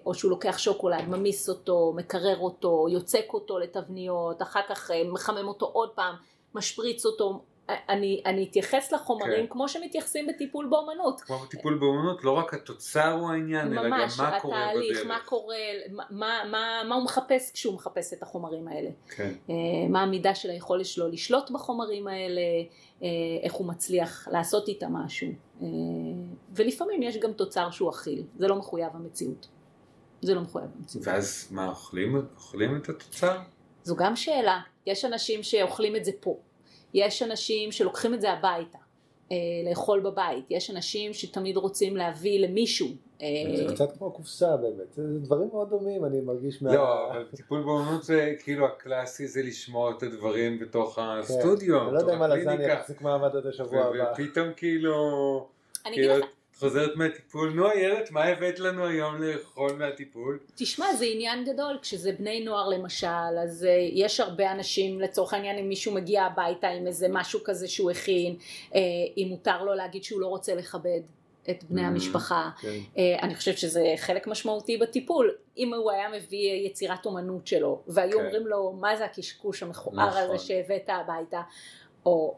[0.07, 5.49] או שהוא לוקח שוקולד, ממיס אותו, מקרר אותו, יוצק אותו לתבניות, אחר כך אה, מחמם
[5.49, 6.15] אותו עוד פעם,
[6.55, 7.43] משפריץ אותו.
[7.69, 9.53] אני, אני אתייחס לחומרים כן.
[9.53, 11.21] כמו שמתייחסים בטיפול באומנות.
[11.21, 15.07] כמו בטיפול באמנות, לא רק התוצר הוא העניין, אלא גם ממש, מה קורה התהליך, בדרך.
[15.07, 15.57] מה קורה,
[15.93, 18.91] מה, מה, מה, מה הוא מחפש כשהוא מחפש את החומרים האלה.
[19.09, 19.33] כן.
[19.51, 19.55] אה,
[19.89, 22.41] מה המידה של היכולת שלו לשלוט בחומרים האלה,
[23.03, 23.09] אה,
[23.43, 25.29] איך הוא מצליח לעשות איתם משהו.
[25.63, 25.67] אה,
[26.53, 29.49] ולפעמים יש גם תוצר שהוא אכיל, זה לא מחויב המציאות.
[30.23, 31.07] זה לא מחויב המציאות.
[31.07, 33.39] ואז מה, אוכלים, אוכלים את התוצר?
[33.83, 36.37] זו גם שאלה, יש אנשים שאוכלים את זה פה,
[36.95, 38.79] יש אנשים שלוקחים את זה הביתה,
[39.33, 39.37] אה,
[39.71, 42.89] לאכול בבית, יש אנשים שתמיד רוצים להביא למישהו.
[43.23, 46.75] אה, זה קצת כמו קופסה באמת, זה דברים מאוד דומים, אני מרגיש מה...
[46.75, 51.85] לא, אבל טיפול באמנות זה כאילו הקלאסי זה לשמור את הדברים בתוך הסטודיו, כן.
[51.87, 52.73] אני לא יודע אם הלזניה.
[52.73, 54.13] יחזיק מעמד עד השבוע ו- הבא.
[54.13, 54.95] ופתאום כאילו,
[55.87, 60.39] אני כאילו אגיד את לך, חוזרת מהטיפול, נו איילת, מה הבאת לנו היום לאכול מהטיפול?
[60.55, 63.07] תשמע, זה עניין גדול, כשזה בני נוער למשל,
[63.43, 67.69] אז uh, יש הרבה אנשים, לצורך העניין, אם מישהו מגיע הביתה עם איזה משהו כזה
[67.69, 68.37] שהוא הכין,
[68.71, 68.75] uh,
[69.17, 71.01] אם מותר לו להגיד שהוא לא רוצה לכבד
[71.51, 71.85] את בני Mm.
[71.85, 72.51] המשפחה.
[72.61, 72.69] כן.
[72.69, 75.35] Uh, אני חושבת שזה חלק משמעותי בטיפול.
[75.59, 78.25] אם הוא היה מביא יצירת אומנות שלו, והיו כן.
[78.25, 80.23] אומרים לו, מה זה הקשקוש המכוער נכון.
[80.23, 81.41] הזה שהבאת הביתה,
[82.07, 82.37] או...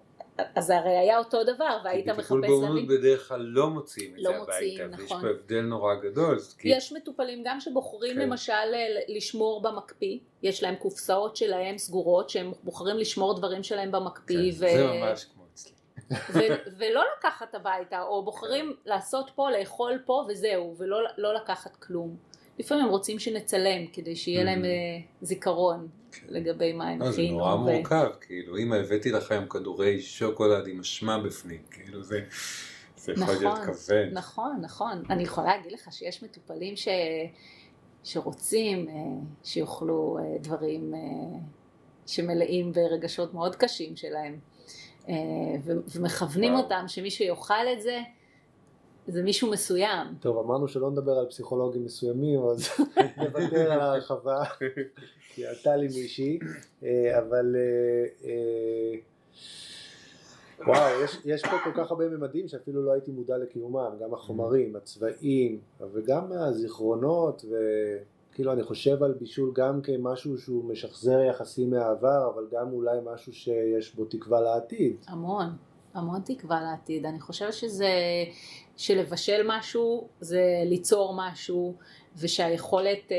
[0.54, 2.56] אז זה הרי היה אותו דבר, והיית כי מחפש בטיפול להביא...
[2.60, 5.22] באמנות בדרך כלל לא מוציאים את לא זה מוציאים, הביתה, ויש נכון.
[5.22, 6.38] פה הבדל נורא גדול.
[6.58, 8.20] כי- יש מטופלים גם שבוחרים כן.
[8.20, 14.36] למשל ל- לשמור במקפיא, יש להם קופסאות שלהם סגורות שהם בוחרים לשמור דברים שלהם במקפיא
[14.52, 15.72] כן, ו- זה ממש כמו אצלי.
[16.32, 22.16] ו- ולא לקחת הביתה, או בוחרים לעשות פה, לאכול פה וזהו, ולא לא לקחת כלום.
[22.60, 24.64] לפעמים הם רוצים שנצלם כדי שיהיה להם Mhm.
[24.64, 24.70] אה,
[25.22, 25.88] זיכרון
[26.28, 27.38] לגבי מה הם לא, זה הכינו.
[27.38, 32.20] נורא מורכב, כאילו, אמא הבאתי לכם כדורי שוקולד עם אשמה בפנים, כאילו זה,
[32.96, 34.08] זה יכול להיות נכון, כבד.
[34.12, 35.02] נכון, נכון.
[35.10, 36.88] אני יכולה להגיד לך שיש מטופלים ש...
[38.04, 38.94] שרוצים אה,
[39.44, 41.38] שיאכלו אה, דברים אה,
[42.06, 44.38] שמלאים ברגשות מאוד קשים שלהם,
[45.08, 45.14] אה,
[45.66, 46.54] ומכוונים.
[46.54, 47.98] אותם שמי שיאכל את זה,
[49.10, 50.06] זה מישהו מסוים.
[50.20, 52.68] טוב, אמרנו שלא נדבר על פסיכולוגים מסוימים, אז
[53.24, 54.44] נוותר על ההרחבה,
[55.34, 56.38] כי עלתה לי מישהי,
[56.82, 58.98] אה, אבל אה, אה,
[60.66, 64.76] וואו, יש, יש פה כל כך הרבה ממדים שאפילו לא הייתי מודע לקיומם, גם החומרים,
[64.76, 65.58] הצבעים,
[65.92, 72.72] וגם הזיכרונות, וכאילו אני חושב על בישול גם כמשהו שהוא משחזר יחסים מהעבר, אבל גם
[72.72, 74.96] אולי משהו שיש בו תקווה לעתיד.
[75.06, 75.46] המון,
[75.94, 77.06] המון תקווה לעתיד.
[77.06, 77.90] אני חושבת שזה,
[78.76, 81.76] שלבשל משהו זה ליצור משהו,
[82.16, 83.16] ושהיכולת אה,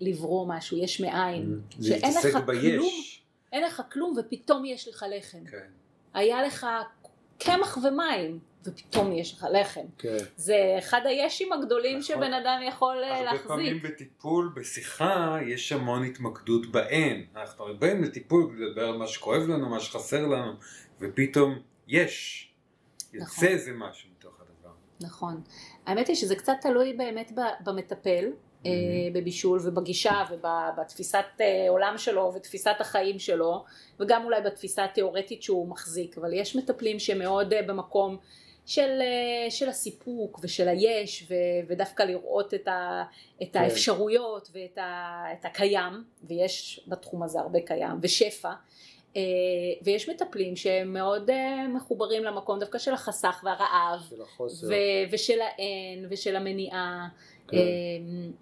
[0.00, 1.60] לברוא משהו, יש מאין.
[1.82, 3.22] שאין לך כלום, ביש.
[3.52, 5.44] אין לך כלום ופתאום יש לך לחם.
[5.50, 5.66] כן.
[6.14, 6.66] היה לך
[7.38, 9.86] קמח ומים, ופתאום יש לך לחם.
[9.98, 10.16] כן.
[10.36, 12.16] זה אחד הישים הגדולים נכון.
[12.16, 13.92] שבן אדם יכול אה, הרבה פעמים להחזיק.
[13.92, 17.26] בטיפול, בשיחה, יש המון התמקדות באין.
[17.36, 20.52] אנחנו הרי באים לטיפול לדבר על מה שכואב לנו, מה שחסר לנו,
[21.00, 21.58] ופתאום
[21.88, 22.48] יש.
[23.12, 23.48] יוצא נכון.
[23.48, 24.74] איזה משהו מתוך הדבר.
[25.00, 25.42] נכון.
[25.86, 27.32] האמת היא שזה קצת תלוי באמת
[27.64, 28.30] במטפל.
[28.66, 28.70] אה,
[29.12, 33.64] בבישול ובגישה ובתפיסת אה, עולם שלו ותפיסת החיים שלו
[34.00, 38.16] וגם אולי בתפיסה התיאורטית שהוא מחזיק אבל יש מטפלים שמאוד אה, במקום
[38.66, 39.02] של,
[39.50, 41.34] של הסיפוק ושל היש ו,
[41.68, 43.04] ודווקא לראות את, ה,
[43.42, 43.58] את כן.
[43.58, 48.52] האפשרויות ואת ה, את הקיים ויש בתחום הזה הרבה קיים ושפע
[49.82, 54.66] ויש מטפלים שהם מאוד אה, מחוברים למקום דווקא של החסך והרעב של החוסר.
[54.66, 54.72] ו-
[55.12, 57.08] ושל האין ושל המניעה
[57.48, 57.56] כן.
[57.56, 58.32] אמ,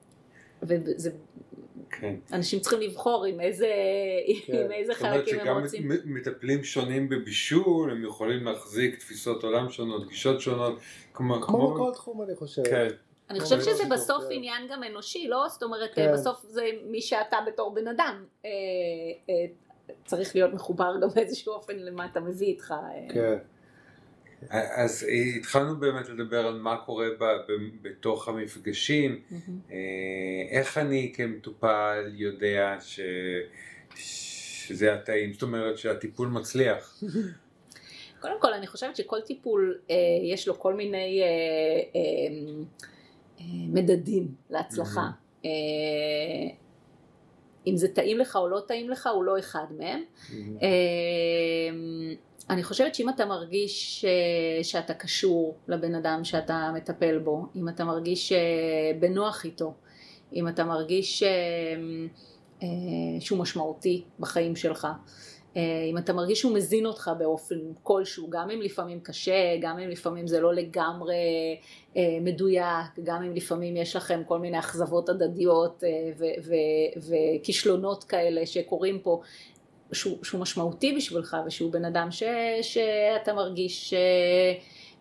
[0.63, 1.11] וזה
[1.91, 2.15] כן.
[2.33, 3.69] אנשים צריכים לבחור עם איזה,
[4.47, 4.57] כן.
[4.65, 5.89] עם איזה זאת אומרת חלקים הם שגם רוצים.
[5.89, 10.79] מ- מטפלים שונים בבישול, הם יכולים להחזיק תפיסות עולם שונות, גישות שונות,
[11.15, 11.41] כמו...
[11.43, 12.63] כמו בכל תחום אני חושב.
[12.65, 12.89] כן.
[13.31, 14.33] אני חושבת שזה בסוף תחום.
[14.33, 15.49] עניין גם אנושי, לא?
[15.49, 16.13] זאת אומרת, כן.
[16.13, 18.25] בסוף זה מי שאתה בתור בן אדם.
[20.05, 22.71] צריך להיות מחובר גם באיזשהו אופן למה אתה מביא איתך.
[22.71, 23.15] אה.
[23.15, 23.37] כן.
[24.51, 29.21] אז אה, התחלנו באמת לדבר על מה קורה ב- ב- בתוך המפגשים.
[29.71, 29.77] אה,
[30.51, 33.01] איך אני כמטופל יודע ש...
[33.95, 37.03] שזה התאים, זאת אומרת שהטיפול מצליח.
[38.21, 39.97] קודם כל אני חושבת שכל טיפול אה,
[40.33, 42.01] יש לו כל מיני אה, אה,
[43.41, 45.09] אה, מדדים להצלחה.
[45.45, 45.51] אה,
[47.67, 50.03] אם זה טעים לך או לא טעים לך הוא לא אחד מהם.
[50.63, 50.69] אה,
[52.51, 57.85] אני חושבת שאם אתה מרגיש אה, שאתה קשור לבן אדם שאתה מטפל בו, אם אתה
[57.85, 58.39] מרגיש אה,
[59.01, 59.75] בנוח איתו,
[60.35, 61.29] אם אתה מרגיש אה,
[62.63, 62.69] אה,
[63.21, 64.89] שהוא משמעותי בחיים שלך,
[65.57, 70.27] אם אתה מרגיש שהוא מזין אותך באופן כלשהו, גם אם לפעמים קשה, גם אם לפעמים
[70.27, 71.15] זה לא לגמרי
[71.97, 76.29] אה, מדויק, גם אם לפעמים יש לכם כל מיני אכזבות הדדיות אה,
[76.97, 79.21] וכישלונות כאלה שקורים פה,
[79.93, 82.23] שהוא, שהוא משמעותי בשבילך ושהוא בן אדם ש,
[82.63, 83.95] שאתה מרגיש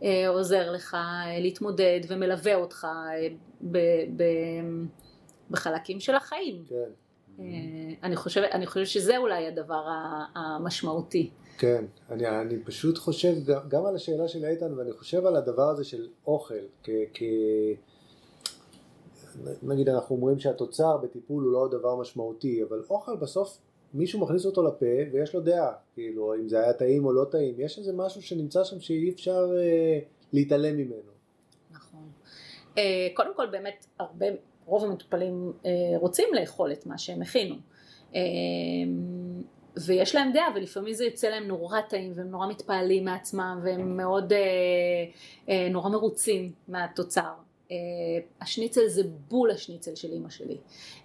[0.03, 3.27] אה, עוזר לך אה, להתמודד ומלווה אותך אה,
[3.61, 3.77] ב,
[4.17, 4.23] ב,
[5.49, 6.63] בחלקים של החיים.
[6.69, 7.00] כן.
[7.41, 9.83] אה, אני חושבת, אני חושבת שזה אולי הדבר
[10.35, 11.29] המשמעותי.
[11.57, 13.33] כן, אני, אני פשוט חושב
[13.67, 17.23] גם על השאלה של איתן ואני חושב על הדבר הזה של אוכל, כ, כ...
[19.63, 23.57] נגיד אנחנו אומרים שהתוצר בטיפול הוא לא דבר משמעותי, אבל אוכל בסוף
[23.93, 27.55] מישהו מכניס אותו לפה ויש לו דעה, כאילו אם זה היה טעים או לא טעים,
[27.57, 29.99] יש איזה משהו שנמצא שם שאי אפשר אה,
[30.33, 31.11] להתעלם ממנו.
[31.71, 32.09] נכון.
[32.77, 34.25] אה, קודם כל באמת הרבה,
[34.71, 37.55] רוב המטופלים אה, רוצים לאכול את מה שהם הכינו.
[38.15, 38.21] אה,
[39.85, 44.33] ויש להם דעה ולפעמים זה יוצא להם נורא טעים והם נורא מתפעלים מעצמם והם מאוד
[44.33, 44.39] אה,
[45.49, 47.31] אה, נורא מרוצים מהתוצר.
[47.71, 47.75] אה,
[48.41, 50.57] השניצל זה בול השניצל של אימא שלי.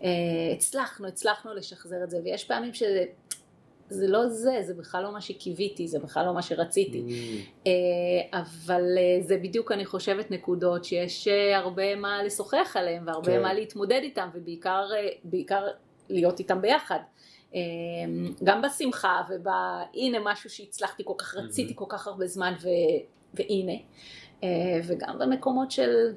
[0.02, 0.08] אה,
[0.52, 3.04] הצלחנו, הצלחנו לשחזר את זה ויש פעמים שזה
[3.88, 7.02] זה לא זה, זה בכלל לא מה שקיוויתי, זה בכלל לא מה שרציתי.
[7.08, 13.06] Mm, אה, אבל אה, זה בדיוק אני חושבת נקודות שיש אה, הרבה מה לשוחח עליהם
[13.06, 13.42] והרבה כן.
[13.42, 14.86] מה להתמודד איתם ובעיקר
[15.24, 15.66] בעיקר
[16.08, 16.98] להיות איתם ביחד.
[18.44, 22.68] גם בשמחה ובהנה משהו שהצלחתי כל כך רציתי כל כך הרבה זמן ו,
[23.34, 23.72] והנה
[24.86, 26.12] וגם במקומות של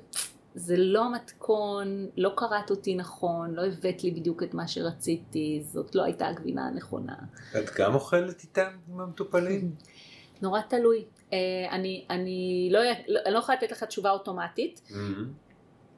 [0.55, 5.95] זה לא המתכון, לא קראת אותי נכון, לא הבאת לי בדיוק את מה שרציתי, זאת
[5.95, 7.15] לא הייתה הגבינה הנכונה.
[7.57, 9.75] את גם אוכלת איתם עם המטופלים?
[10.41, 11.05] נורא תלוי.
[11.33, 11.38] אה,
[11.71, 14.81] אני, אני, לא, לא, לא יכולה לתת לך תשובה אוטומטית.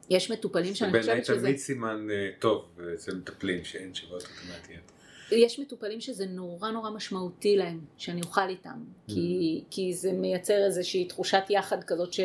[0.09, 1.39] יש מטופלים שאני חושבת שזה...
[1.39, 4.91] תמיד סימן אה, טוב אצל מטפלים שאין תשובות אוטומטיות.
[5.31, 8.83] יש מטופלים שזה נורא נורא משמעותי להם, שאני אוכל איתם.
[9.07, 12.19] כי, כי זה מייצר איזושהי תחושת יחד כזאת ש...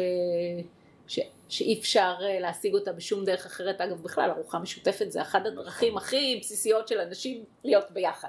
[1.48, 3.80] שאי אפשר אה, להשיג אותה בשום דרך אחרת.
[3.80, 8.28] אגב, בכלל, ארוחה משותפת זה אחת הדרכים הכי בסיסיות של אנשים להיות ביחד.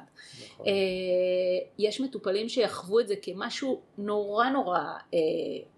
[0.51, 0.65] נכון.
[0.67, 0.71] אה,
[1.79, 4.79] יש מטופלים שיחוו את זה כמשהו נורא נורא
[5.13, 5.19] אה,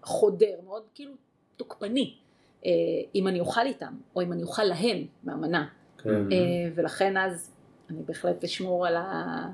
[0.02, 1.12] חודר, מאוד כאילו
[1.56, 2.14] תוקפני,
[3.14, 5.68] אם אני אוכל איתם, או אם אני אוכל להם מהמנה.
[5.98, 6.22] כן.
[6.74, 7.50] ולכן אז
[7.90, 9.46] אני בהחלט אשמור על, ה.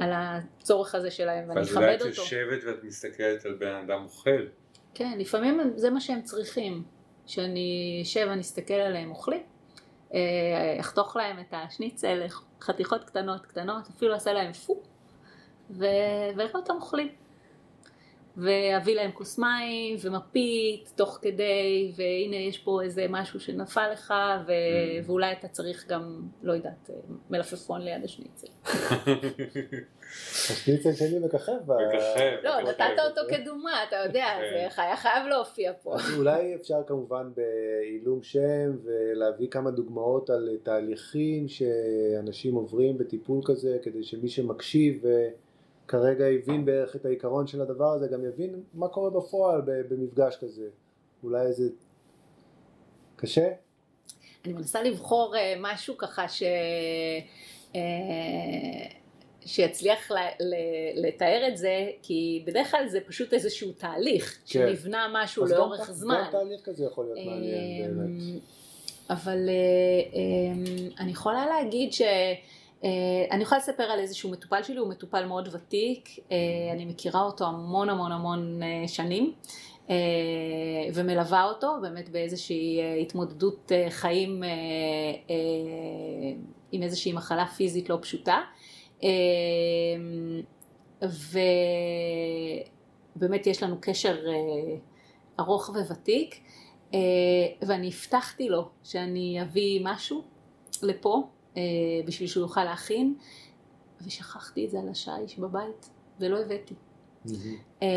[0.00, 2.22] על הצורך הזה שלהם ואני אז אולי אכבד את אותו.
[2.22, 4.46] יושבת ואת מסתכלת על בן אדם אוכל.
[4.94, 6.82] כן, לפעמים זה מה שהם צריכים,
[7.30, 9.42] שאני אשב ואני אסתכל עליהם אוכלים,
[10.14, 12.26] אה, אחתוך להם את השניצל
[12.60, 14.82] חתיכות קטנות קטנות, אפילו אעשה להם פו,
[15.70, 17.19] ואראה אותם אוכלים.
[18.36, 24.14] ואביא להם כוס מים ומפית תוך כדי, והנה יש פה איזה משהו שנפל לך,
[24.46, 25.06] ו- Mm.
[25.06, 26.90] ואולי אתה צריך גם, לא יודעת,
[27.30, 28.46] מלפפון ליד השניצל.
[30.50, 31.52] השניצל שלי מככב.
[31.66, 32.36] ב- מככב.
[32.42, 32.60] לא.
[32.60, 34.68] נתת אותו כדוגמה, אתה יודע, כן.
[34.74, 35.94] זה היה חייב להופיע פה.
[35.94, 43.78] אז אולי אפשר כמובן בעילום שם ולהביא כמה דוגמאות על תהליכים שאנשים עוברים בטיפול כזה
[43.82, 45.02] כדי שמי שמקשיב
[45.90, 50.68] וכרגע הבין בערך את העיקרון של הדבר הזה גם יבין מה קורה בפועל במפגש כזה.
[51.24, 51.68] אולי איזה...
[53.16, 53.48] קשה?
[54.44, 56.42] אני מנסה לבחור אה, משהו ככה ש...
[57.74, 57.80] אה,
[59.46, 64.42] שיצליח ל- ל- לתאר את זה, כי בדרך כלל זה פשוט איזשהו תהליך, כן.
[64.46, 66.22] שנבנה משהו גם לאורך ת- זמן.
[66.26, 68.20] גם תהליך כזה יכול להיות מעניין באמת.
[68.20, 68.38] אמ,
[69.10, 69.54] אבל אה,
[70.12, 70.64] אמ,
[71.00, 72.02] אני יכולה להגיד ש...
[72.84, 72.90] אה,
[73.30, 76.36] אני יכולה לספר על איזשהו מטופל שלי, הוא מטופל מאוד ותיק, אה,
[76.72, 79.32] אני מכירה אותו המון המון המון אה, שנים
[80.94, 84.42] ומלווה אותו באמת באיזושהי התמודדות חיים
[86.72, 88.40] עם איזושהי מחלה פיזית לא פשוטה.
[93.16, 94.16] ובאמת יש לנו קשר
[95.40, 96.40] ארוך וותיק.
[97.62, 100.22] ואני הבטחתי לו שאני אביא משהו
[100.82, 101.22] לפה
[102.06, 103.14] בשביל שהוא יוכל להכין,
[104.06, 106.74] ושכחתי את זה על השיש בבית, ולא הבאתי.
[107.82, 107.88] אה,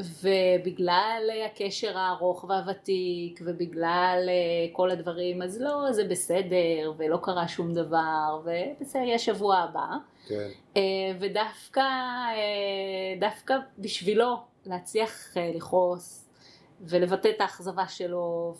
[0.00, 7.74] ובגלל הקשר הארוך והוותיק, ובגלל אה, כל הדברים, אז לא, זה בסדר, ולא קרה שום
[7.74, 9.88] דבר, ובסדר, יהיה שבוע הבא.
[10.28, 10.48] כן.
[10.76, 10.82] אה,
[11.20, 16.27] ודווקא אה, דווקא בשבילו להצליח אה, לכעוס
[16.80, 18.54] ולבטא את האכזבה שלו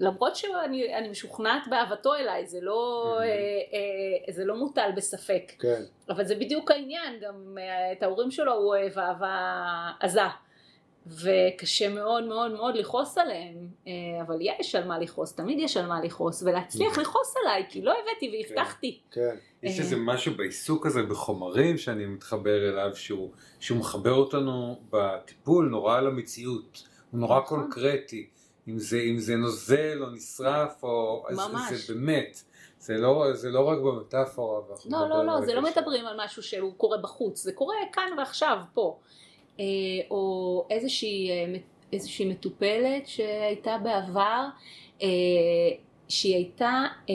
[0.00, 3.14] ולמרות שאני אני משוכנעת באהבתו אליי זה לא.
[3.20, 5.82] אה, אה, זה לא מוטל בספק כן.
[6.08, 10.20] אבל זה בדיוק העניין גם אה, את ההורים שלו הוא אוהב אהבה עזה
[11.06, 13.92] וקשה מאוד מאוד מאוד לכעוס עליהם אה,
[14.26, 17.00] אבל יש על מה לכעוס תמיד יש על מה לכעוס ולהצליח Mhm.
[17.00, 19.36] לכעוס עליי כי לא הבאתי והבטחתי כן.
[19.62, 19.84] יש אה.
[19.84, 26.06] איזה משהו בעיסוק הזה בחומרים שאני מתחבר אליו שהוא, שהוא מחבר אותנו בטיפול נורא על
[26.06, 27.60] המציאות, הוא נורא נכון.
[27.60, 28.26] קונקרטי,
[28.68, 31.24] אם זה, אם זה נוזל או נשרף או...
[31.30, 31.72] ממש.
[31.72, 32.42] זה באמת,
[32.78, 34.60] זה לא, זה לא רק במטאפורה.
[34.90, 35.62] לא, לא, לא, על זה לא.
[35.62, 38.98] מדברים על משהו שהוא קורה בחוץ, זה קורה כאן ועכשיו, פה.
[39.60, 39.64] אה,
[40.10, 41.54] או איזושהי, אה,
[41.92, 44.46] איזושהי מטופלת שהייתה בעבר,
[45.02, 45.08] אה,
[46.08, 47.14] שהיא הייתה, היא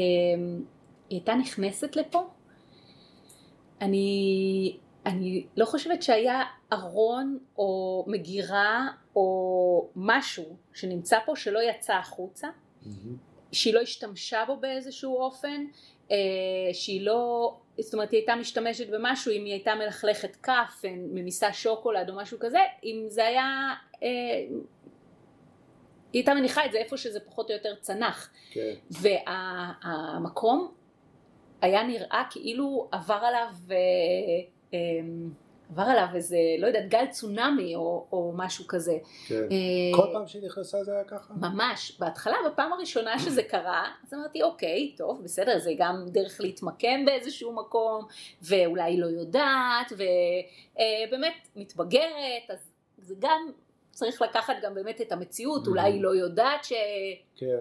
[1.09, 2.27] הייתה נכנסת לפה.
[3.81, 12.47] אני, אני לא חושבת שהיה ארון או מגירה או משהו שנמצא פה שלא יצא החוצה.
[12.85, 13.28] מהמם.
[13.51, 15.65] שהיא לא השתמשה בו באיזשהו אופן,
[16.11, 16.17] אה,
[16.73, 21.53] שהיא לא, זאת אומרת היא הייתה משתמשת במשהו, אם היא הייתה מלכלכת כף, אה, ממיסה
[21.53, 24.07] שוקולד או משהו כזה, אם זה היה, אה,
[26.13, 28.73] היא הייתה מניחה את זה איפה שזה פחות או יותר צנח, כן.
[28.91, 30.73] והמקום
[31.61, 33.47] היה נראה כאילו עבר עליו,
[35.69, 38.97] עבר עליו איזה, לא יודעת, גל צונאמי או, או משהו כזה.
[39.27, 39.35] כן.
[39.35, 41.33] אה, כל פעם שהיא נכנסה זה היה ככה?
[41.33, 47.05] ממש, בהתחלה, בפעם הראשונה שזה קרה, אז אמרתי אוקיי, טוב, בסדר, זה גם דרך להתמקם
[47.05, 48.05] באיזשהו מקום,
[48.41, 53.51] ואולי היא לא יודעת, ובאמת מתבגרת, אז זה גם
[53.91, 56.73] צריך לקחת גם באמת את המציאות, אולי היא לא יודעת ש...
[57.35, 57.59] כן.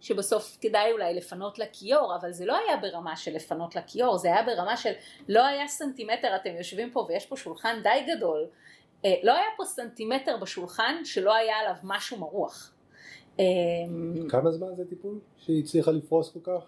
[0.00, 4.18] שבסוף כדאי אולי לפנות לה כיור, אבל זה לא היה ברמה של לפנות לה כיור,
[4.18, 4.92] זה היה ברמה של
[5.28, 8.46] לא היה סנטימטר, אתם יושבים פה ויש פה שולחן די גדול,
[9.04, 12.72] אה, לא היה פה סנטימטר בשולחן שלא היה עליו משהו מרוח.
[13.40, 13.44] אה,
[14.28, 16.66] כמה זמן זה טיפול שהיא הצליחה לפרוס כל כך?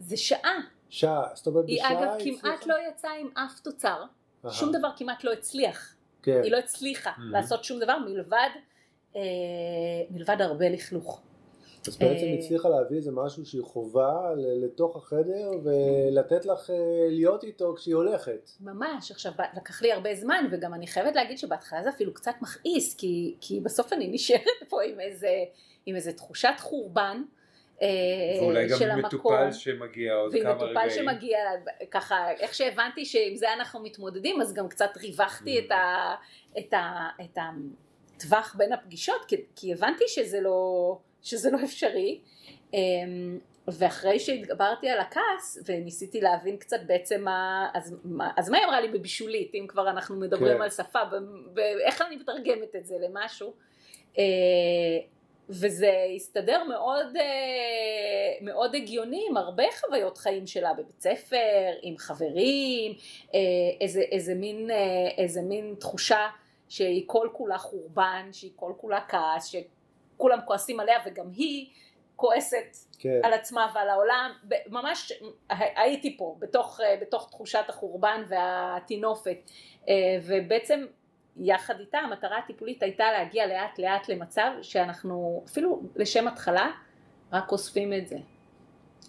[0.00, 0.58] זה שעה,
[0.90, 1.22] שעה.
[1.34, 2.66] זאת אומרת היא בשעה אגב כמעט הצליחה?
[2.66, 4.02] לא יצאה עם אף תוצר,
[4.44, 4.52] אהה.
[4.52, 6.40] שום דבר כמעט לא הצליח, כן.
[6.42, 7.20] היא לא הצליחה Mhm.
[7.32, 8.48] לעשות שום דבר מלבד,
[9.16, 9.20] אה,
[10.10, 11.22] מלבד הרבה לכלוך.
[11.88, 16.76] אז בעצם אה, הצליחה להביא איזה משהו שהיא חובה לתוך החדר ולתת לך אה,
[17.08, 18.50] להיות איתו כשהיא הולכת.
[18.60, 22.94] ממש, עכשיו לקח לי הרבה זמן וגם אני חייבת להגיד שבהתחלה זה אפילו קצת מכעיס
[22.94, 25.30] כי, כי בסוף אני נשארת פה עם איזה,
[25.86, 27.22] עם איזה תחושת חורבן
[27.82, 27.88] אה,
[28.40, 29.34] ואולי של גם המקום.
[29.34, 30.90] מטופל שמגיע עוד ועם כמה מטופל רגעים.
[30.90, 31.38] שמגיע
[31.90, 35.64] ככה, איך שהבנתי שעם זה אנחנו מתמודדים אז גם קצת ריווחתי Mm.
[35.64, 36.14] את, ה,
[36.58, 37.38] את, ה, את
[38.16, 42.20] הטווח בין הפגישות כי, כי הבנתי שזה לא, שזה לא אפשרי
[42.74, 48.66] אמ, ואחרי שהתגברתי על הכעס וניסיתי להבין קצת בעצם מה, אז, מה, אז מה היא
[48.66, 50.62] אמרה לי בבישולית אם כבר אנחנו מדברים כן.
[50.62, 50.98] על שפה
[51.54, 53.52] ואיך אני מתרגמת את זה למשהו
[54.18, 54.24] אה,
[55.48, 57.24] וזה הסתדר מאוד, אה,
[58.40, 62.92] מאוד הגיוני עם הרבה חוויות חיים שלה בבית ספר, עם חברים,
[63.34, 63.40] אה,
[63.80, 64.70] איזה, איזה, מין,
[65.18, 66.28] איזה מין תחושה
[66.68, 69.46] שהיא כל כולה חורבן, שהיא כל כולה כעס,
[70.14, 71.70] שכולם כועסים עליה וגם היא
[72.16, 73.20] כועסת כן.
[73.22, 74.30] על עצמה ועל העולם,
[74.68, 75.12] ממש
[75.50, 79.38] הייתי פה בתוך, אה, בתוך תחושת החורבן והטינופת
[79.88, 79.94] אה,
[80.26, 80.86] ובעצם
[81.36, 86.70] יחד איתה המטרה הטיפולית הייתה להגיע לאט לאט למצב שאנחנו אפילו לשם התחלה
[87.32, 88.16] רק אוספים את זה.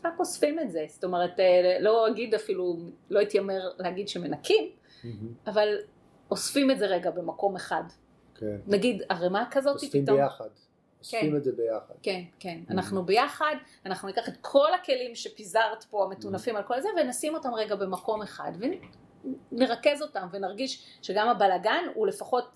[0.05, 2.77] רק אוספים את זה, זאת אומרת אה, לא אגיד אפילו,
[3.09, 4.69] לא אתיימר להגיד שמנקים,
[5.03, 5.33] מהמם.
[5.47, 5.77] אבל
[6.31, 7.83] אוספים את זה רגע במקום אחד.
[8.35, 8.57] כן.
[8.67, 10.17] נגיד ערימה כזאת אוספים פתאום.
[10.17, 10.49] ביחד.
[11.05, 11.37] אוספים כן.
[11.37, 11.93] את זה ביחד.
[12.01, 12.59] כן, כן.
[12.67, 12.71] Mhm.
[12.71, 17.53] אנחנו ביחד, אנחנו ניקח את כל הכלים שפיזרת פה, המטונפים על כל זה, ונשים אותם
[17.53, 18.51] רגע במקום אחד,
[19.51, 22.49] ונרכז אותם, ונרגיש שגם הבלגן הוא לפחות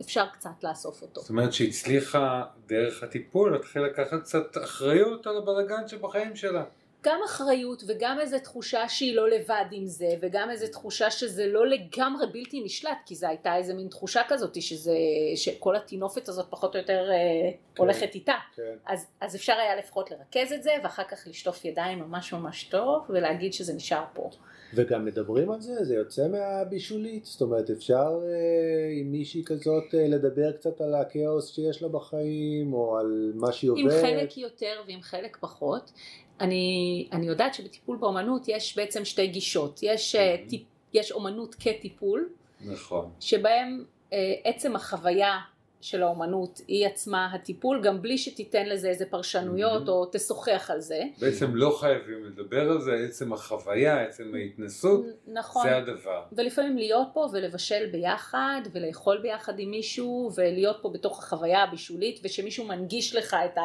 [0.00, 1.20] אפשר קצת לאסוף אותו.
[1.20, 6.64] זאת אומרת שהצליחה דרך הטיפול להתחיל לקחת קצת אחריות על הבלאגן שבחיים שלה.
[7.04, 11.66] גם אחריות וגם איזו תחושה שהיא לא לבד עם זה, וגם איזו תחושה שזה לא
[11.66, 14.96] לגמרי בלתי נשלט, כי זו הייתה איזו מין תחושה כזאת שזה,
[15.36, 18.34] שכל הטינופת הזאת פחות או יותר אה, הולכת איתה.
[18.56, 18.76] כן.
[18.86, 23.04] אז, אז אפשר היה לפחות לרכז את זה, ואחר כך לשטוף ידיים ממש ממש טוב,
[23.08, 24.30] ולהגיד שזה נשאר פה.
[24.74, 30.08] וגם מדברים על זה, זה יוצא מהבישולית, זאת אומרת אפשר אה, עם מישהי כזאת אה,
[30.08, 34.02] לדבר קצת על הכאוס שיש לה בחיים, או על מה שהיא עם עוברת.
[34.02, 35.92] חלק יותר ועם חלק פחות.
[36.40, 39.80] אני, אני יודעת שבטיפול באומנות יש בעצם שתי גישות.
[39.82, 40.62] יש, אה, טיפ,
[40.94, 42.28] יש אומנות כטיפול,
[42.60, 43.10] נכון.
[43.20, 45.38] שבהם אה, עצם החוויה
[45.80, 49.90] של האומנות היא עצמה הטיפול, גם בלי שתיתן לזה איזה פרשנויות Mhm.
[49.90, 51.02] או תשוחח על זה.
[51.20, 55.62] בעצם לא חייבים לדבר על זה, עצם החוויה, עצם ההתנסות, נכון.
[55.62, 56.22] זה הדבר.
[56.32, 62.64] ולפעמים להיות פה ולבשל ביחד ולאכול ביחד עם מישהו ולהיות פה בתוך החוויה הבישולית ושמישהו
[62.66, 63.58] מנגיש לך את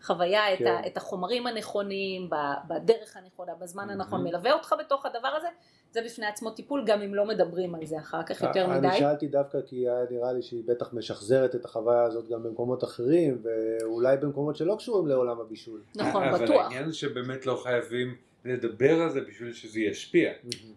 [0.00, 0.66] החוויה, את, כן.
[0.66, 2.30] ה, את החומרים הנכונים,
[2.68, 4.24] בדרך הנכונה, בזמן הנכון.
[4.24, 5.46] מלווה אותך בתוך הדבר הזה,
[5.90, 8.98] זה בפני עצמו טיפול גם אם לא מדברים על זה אחר כך יותר אני מדי.
[8.98, 13.42] שאלתי דווקא כי היה נראה לי שהיא בטח משחזרת את החוויה הזאת גם במקומות אחרים,
[13.42, 15.80] ואולי במקומות שלא קשורים לעולם הבישול.
[15.96, 16.64] נכון, אבל בטוח.
[16.64, 20.30] העניין הוא שבאמת לא חייבים לדבר על זה בשביל שזה ישפיע.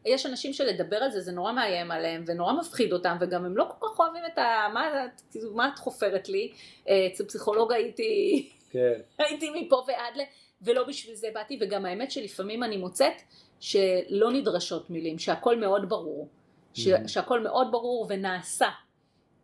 [0.06, 3.66] יש אנשים שלדבר על זה זה נורא מאיים עליהם ונורא מפחיד אותם וגם הם לא
[3.80, 4.68] כל כך אוהבים את ה...
[4.74, 6.52] מה, את- כאילו, מה את חופרת לי?
[6.90, 8.50] אה, אצל פסיכולוג הייתי...
[8.70, 10.22] כן, הייתי מפה ועד ל...
[10.62, 13.22] ולא בשביל זה באתי, וגם האמת שלפעמים אני מוצאת
[13.60, 16.28] שלא נדרשות מילים, שהכל מאוד ברור,
[16.74, 16.88] ש...
[17.08, 18.70] שהכל מאוד ברור ונעשה,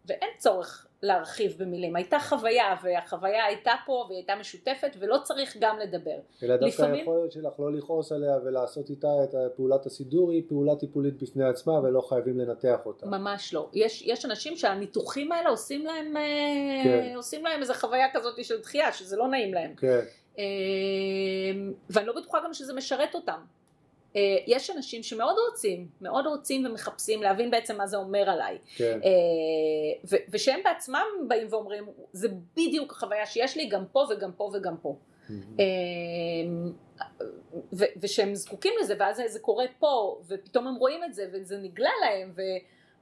[0.06, 1.96] ואין צורך להרחיב במילים.
[1.96, 6.18] הייתה חוויה, והחוויה הייתה פה והיא הייתה משותפת, ולא צריך גם לדבר.
[6.44, 10.76] אלא דווקא לפעמים- היכולת שלך לא לכעוס עליה ולעשות איתה את פעולת הסידור היא פעולה
[10.76, 13.06] טיפולית בפני עצמה ולא חייבים לנתח אותה.
[13.08, 13.70] ממש לא.
[13.74, 16.24] יש, יש אנשים שהניתוחים האלה עושים להם, אה,
[16.84, 17.14] כן.
[17.16, 19.76] עושים להם איזו חוויה כזאת של דחייה, שזה לא נעים להם.
[19.76, 20.00] כן,
[20.38, 20.44] אמ,
[21.90, 23.40] ואני לא בטוחה גם שזה משרת אותם.
[24.16, 28.58] אה, יש אנשים שמאוד רוצים, מאוד רוצים ומחפשים להבין בעצם מה זה אומר עליי.
[28.76, 29.10] כן, אה,
[30.10, 34.78] ו- ושהם בעצמם באים ואומרים, זה בדיוק החוויה שיש לי גם פה וגם פה וגם
[34.82, 34.96] פה.
[35.30, 36.72] אמ,
[37.74, 41.90] ו- ושהם זקוקים לזה, ואז זה קורה פה, ופתאום הם רואים את זה, וזה נגלה
[42.02, 42.34] להם,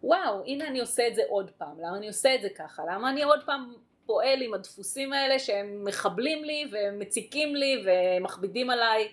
[0.03, 3.09] ווואו, הנה אני עושה את זה עוד פעם, למה אני עושה את זה ככה, למה
[3.09, 3.73] אני עוד פעם
[4.05, 9.11] פועל עם הדפוסים האלה שהם מחבלים לי, ומציקים לי, ומכבידים עליי.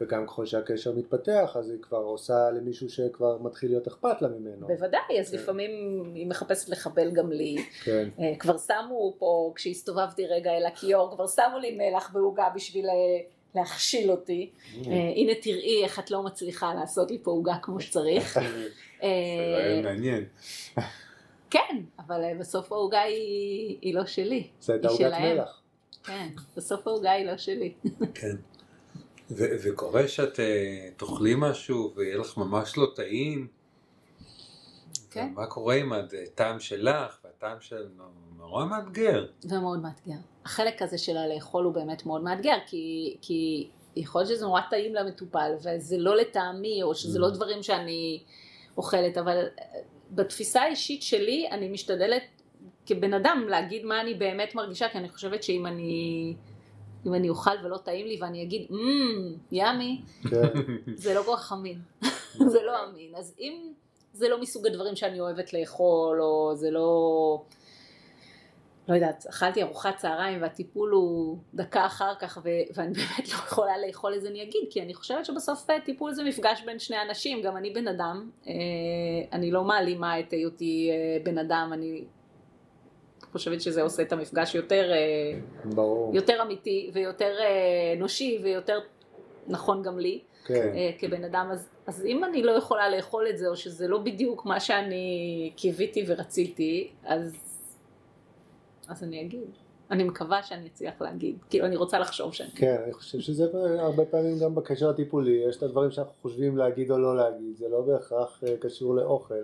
[0.00, 4.66] וגם ככל שהקשר מתפתח אז היא כבר עושה למישהו שכבר מתחיל להיות אכפת לה ממנו.
[4.66, 5.36] בוודאי, אז כן.
[5.36, 7.56] לפעמים היא מחפשת לחבל גם לי.
[7.84, 12.86] כן, אה, כבר שמו פה, כשהסתובבתי רגע אל הכיור, כבר שמו לי מלח בעוגה בשביל
[12.86, 12.92] אה,
[13.54, 14.50] להכשיל אותי.
[14.54, 14.88] Mm.
[14.88, 18.38] אה, הנה תראי איך את לא מצליחה לעשות לי פה עוגה כמו שצריך.
[18.38, 19.06] זה
[19.56, 20.24] רעיון מעניין.
[21.50, 24.48] כן, אבל בסוף העוגה היא היא לא שלי.
[24.60, 25.12] זה הייתה עוגת.
[25.20, 25.62] מלח.
[26.04, 27.74] כן, בסוף העוגה היא לא שלי.
[28.14, 28.36] כן.
[29.30, 33.48] ו- וקורה שאת אה, תאכלי משהו ויהיה לך ממש לא טעים?
[35.10, 35.32] כן.
[35.34, 37.86] מה קורה עם הטעם שלך והטעם של...
[38.36, 39.26] נורא מאתגר.
[39.40, 40.16] זה מאוד מאתגר.
[40.44, 44.94] החלק הזה של הלאכול הוא באמת מאוד מאתגר, כי, כי יכול להיות שזה נורא טעים
[44.94, 48.22] למטופל, וזה לא לטעמי, או שזה לא דברים שאני
[48.76, 49.64] אוכלת, אבל אה,
[50.10, 52.22] בתפיסה האישית שלי, אני משתדלת
[52.86, 56.34] כבן אדם להגיד מה אני באמת מרגישה, כי אני חושבת שאם אני...
[57.06, 60.42] אם אני אוכל ולא טעים לי ואני אגיד, מmm, ימי, כן,
[60.94, 61.78] זה לא כל כך אמין,
[62.32, 63.14] זה לא אמין.
[63.14, 63.72] אז אם
[64.12, 67.42] זה לא מסוג הדברים שאני אוהבת לאכול, או זה לא...
[68.88, 73.78] לא יודעת, אכלתי ארוחת צהריים והטיפול הוא דקה אחר כך ו- ואני באמת לא יכולה
[73.86, 76.96] לאכול את זה אני אגיד כי אני חושבת שבסוף אה, טיפול זה מפגש בין שני
[77.08, 78.52] אנשים, גם אני בן אדם, אה,
[79.32, 82.04] אני לא מעלימה את היותי אה, בן אדם, אני
[83.32, 86.14] חושבת שזה עושה את המפגש יותר, אה, ברור.
[86.14, 88.78] יותר אמיתי ויותר אה, אנושי ויותר
[89.46, 90.20] נכון גם לי.
[90.44, 93.88] כן, אה, כבן אדם, אז, אז אם אני לא יכולה לאכול את זה, או שזה
[93.88, 97.36] לא בדיוק מה שאני קיוויתי ורציתי, אז,
[98.88, 99.50] אז אני אגיד.
[99.90, 102.50] אני מקווה שאני אצליח להגיד, כאילו אני רוצה לחשוב שאני...
[102.50, 103.44] כן, אני חושב שזה
[103.78, 107.68] הרבה פעמים גם בקשר הטיפולי, יש את הדברים שאנחנו חושבים להגיד או לא להגיד, זה
[107.68, 109.34] לא בהכרח קשור לאוכל.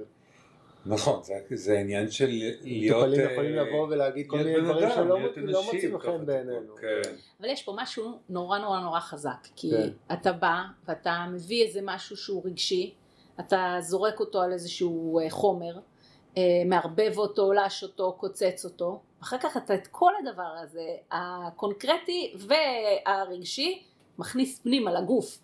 [0.87, 2.27] נכון, זה, זה עניין של
[2.63, 3.09] להיות...
[3.09, 6.77] מטופלים יכולים לבוא ולהגיד כל מיני דברים שלא לא מוצאים חן בעינינו.
[6.81, 7.11] כן.
[7.41, 10.15] אבל יש פה משהו נורא נורא נורא חזק, כי כן.
[10.15, 12.95] אתה בא ואתה מביא איזה משהו שהוא רגשי,
[13.41, 15.79] אתה זורק אותו על איזשהו אה, חומר,
[16.37, 22.35] אה, מערבב אותו, לש אותו, קוצץ אותו, אחר כך אתה את כל הדבר הזה, הקונקרטי
[22.39, 23.83] והרגשי,
[24.19, 25.39] מכניס פנימה לגוף.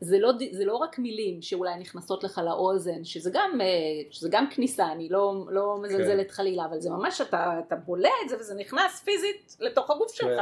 [0.00, 3.66] זה לא, זה לא רק מילים שאולי נכנסות לך לאוזן, שזה גם, אה,
[4.10, 8.28] שזה גם כניסה, אני לא, לא מזלזלת חלילה, אבל זה ממש, אתה, אתה בולע את
[8.28, 10.40] זה וזה נכנס פיזית לתוך הגוף שלך.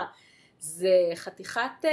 [0.59, 1.91] זה חתיכת, אה,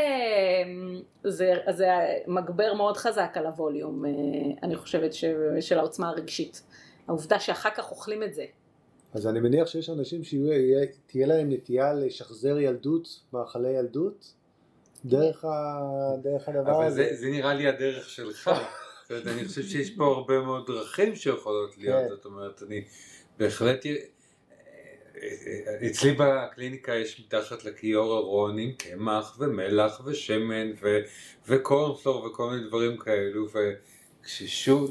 [1.24, 1.88] זה, זה
[2.28, 4.12] מגבר מאוד חזק על הווליום, אה,
[4.64, 5.26] אני חושבת, ש,
[5.60, 6.64] של העוצמה הרגשית.
[7.08, 8.46] העובדה שאחר כך אוכלים את זה.
[9.14, 14.34] אז אני מניח שיש אנשים שתהיה להם נטייה לשחזר ילדות, מאכלי ילדות,
[15.06, 15.80] דרך, ה,
[16.24, 17.04] דרך הדבר אבל הזה.
[17.04, 18.52] זה, זה נראה לי הדרך שלך.
[19.02, 22.10] זאת אומרת, אני חושב שיש פה הרבה מאוד דרכים שיכולות להיות, כן.
[22.10, 22.84] זאת אומרת, אני
[23.38, 23.86] בהחלט...
[25.88, 31.00] אצלי בקליניקה יש מתחת לכיור ארון קמח ומלח ושמן ו-
[31.48, 33.48] וקורנפלור וכל מיני דברים כאלו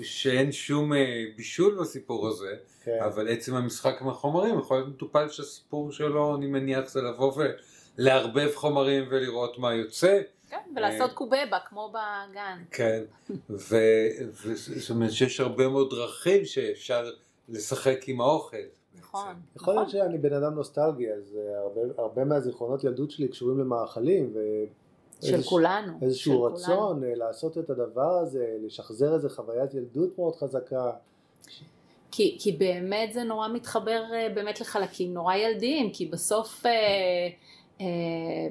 [0.00, 2.98] ושאין שום אה, בישול בסיפור הזה כן.
[3.04, 7.32] אבל עצם המשחק עם החומרים יכול להיות מטופל שהסיפור שלו אני מניח זה לבוא
[7.98, 10.20] ולערבב חומרים ולראות מה יוצא
[10.50, 12.62] כן, ולעשות קובבה כמו בגן.
[12.70, 13.02] כן,
[13.50, 17.10] וזאת אומרת שיש הרבה מאוד דרכים שאפשר
[17.48, 18.56] לשחק עם האוכל.
[18.98, 19.34] נכון.
[19.56, 24.34] יכול להיות שאני בן אדם נוסטלגי, אז אה, הרבה, הרבה מהזיכרונות ילדות שלי קשורים למאכלים,
[25.22, 25.92] של כולנו.
[26.02, 30.90] איזשהו של רצון אה, לעשות את הדבר הזה, לשחזר איזה חוויית ילדות מאוד חזקה.
[32.10, 36.76] כי, כי באמת זה נורא מתחבר אה, באמת לחלקים נורא ילדיים, כי בסוף, אה, אה,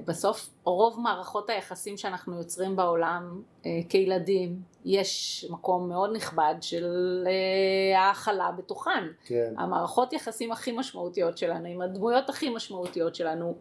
[0.06, 6.88] בסוף רוב מערכות היחסים שאנחנו יוצרים בעולם אה, כילדים, יש מקום מאוד נכבד של
[7.28, 9.08] אה, ההכלה בתוכן.
[9.26, 13.56] כן, המערכות יחסים הכי משמעותיות שלנו, עם הדמויות הכי משמעותיות שלנו,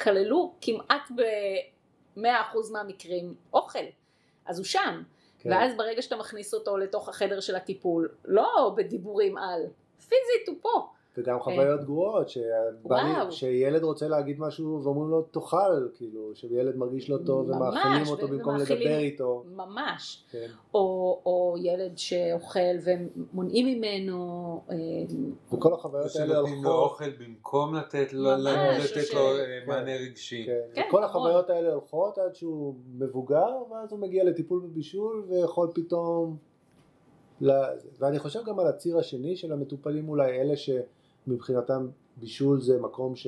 [0.00, 3.84] כללו כמעט ב-100% מהמקרים אוכל.
[4.46, 5.02] אז הוא שם.
[5.38, 5.50] כן.
[5.50, 9.62] ואז ברגע שאתה מכניס אותו לתוך החדר של הטיפול, לא בדיבורים על,
[9.98, 10.88] פיזית הוא פה.
[11.18, 12.28] וגם חוויות גרועות.
[13.30, 18.28] שילד רוצה להגיד משהו ואומרים לו תאכל, כאילו, שילד מרגיש לא טוב ממש, ומאכילים אותו
[18.28, 19.44] במקום ומאכילים- לדבר איתו.
[19.56, 20.24] ממש.
[20.30, 20.46] כן.
[20.74, 20.80] או,
[21.26, 24.76] או ילד שאוכל ומונעים ממנו, אה,
[25.52, 29.36] וכל החוויות האלה שנותנים לו הולכות, אוכל במקום לתת לו, ממש, לתת ש- לו אה,
[29.36, 29.68] כן.
[29.70, 30.46] מענה רגשי.
[30.46, 31.04] כן, כן, וכל נכון.
[31.04, 36.36] החוויות האלה הולכות עד שהוא מבוגר, ואז הוא מגיע לטיפול בבישול ויכול פתאום...
[37.98, 40.54] ואני חושב גם על הציר השני של המטופלים אולי, אלה
[41.26, 43.26] שמבחינתם בישול זה מקום ש...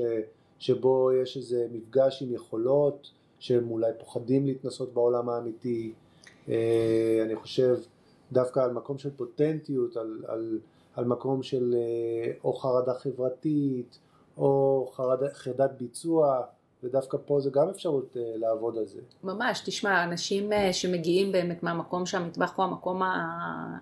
[0.59, 5.93] שבו יש איזה מפגש עם יכולות, שהם אולי פוחדים להתנסות בעולם האמיתי.
[6.49, 7.77] אה, אני חושב
[8.33, 10.59] דווקא על מקום של פוטנטיות, על, על,
[10.95, 13.99] על מקום של אה, או חרדה חברתית,
[14.37, 16.43] או חרדה, חרדת ביצוע,
[16.83, 19.01] ודווקא פה זה גם אפשרות אה, לעבוד על זה.
[19.25, 23.03] ממש, תשמע, אנשים אה, שמגיעים באמת מהמקום שהמטבח הוא המקום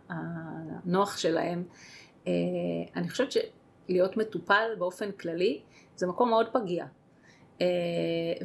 [0.09, 1.65] הנוח שלהם,
[2.27, 2.33] אה,
[2.97, 3.33] אני חושבת
[3.87, 5.61] שלהיות מטופל באופן כללי
[5.97, 6.85] זה מקום מאוד פגיע.
[7.61, 7.67] אה,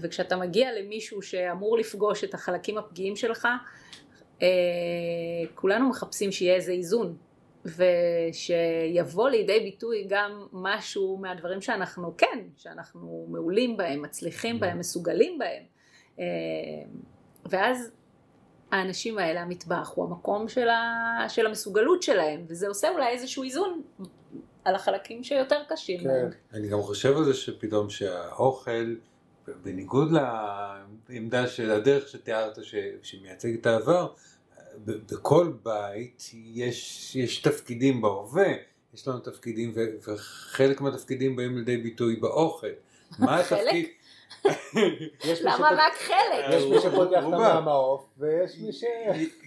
[0.01, 3.47] וכשאתה מגיע למישהו שאמור לפגוש את החלקים הפגיעים שלך,
[4.41, 4.47] אה,
[5.55, 7.17] כולנו מחפשים שיהיה איזה איזון.
[7.65, 15.63] ושיבוא לידי ביטוי גם משהו מהדברים שאנחנו כן, שאנחנו מעולים בהם, מצליחים בהם, מסוגלים בהם.
[16.19, 16.25] אה,
[17.45, 17.91] ואז
[18.71, 23.81] האנשים האלה, המטבח הוא המקום של, ה, של המסוגלות שלהם, וזה עושה אולי איזשהו איזון
[24.65, 26.07] על החלקים שיותר קשים כן.
[26.07, 26.29] להם.
[26.53, 28.95] אני גם חושב על זה שפתאום שהאוכל,
[29.63, 34.13] בניגוד לעמדה של הדרך שתיארת ש- שמייצג את העבר,
[34.85, 38.47] בכל בית יש, יש תפקידים בהווה,
[38.93, 42.67] יש לנו תפקידים ו- וחלק מהתפקידים באים לידי ביטוי באוכל.
[43.19, 43.39] מה?
[43.39, 43.85] התפקיד?
[45.43, 46.45] למה רק חלק?
[46.49, 47.33] יש מי שפותח את
[47.67, 48.83] העוף, ויש מי ש...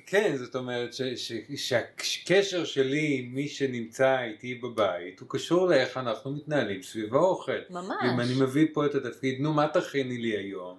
[0.06, 5.96] כן, זאת אומרת ש- ש- שהקשר שלי עם מי שנמצא איתי בבית הוא קשור לאיך
[5.96, 7.58] אנחנו מתנהלים סביב האוכל.
[7.70, 7.96] ממש.
[8.14, 10.76] אם אני מביא פה את התפקיד, נו מה תכיני לי היום?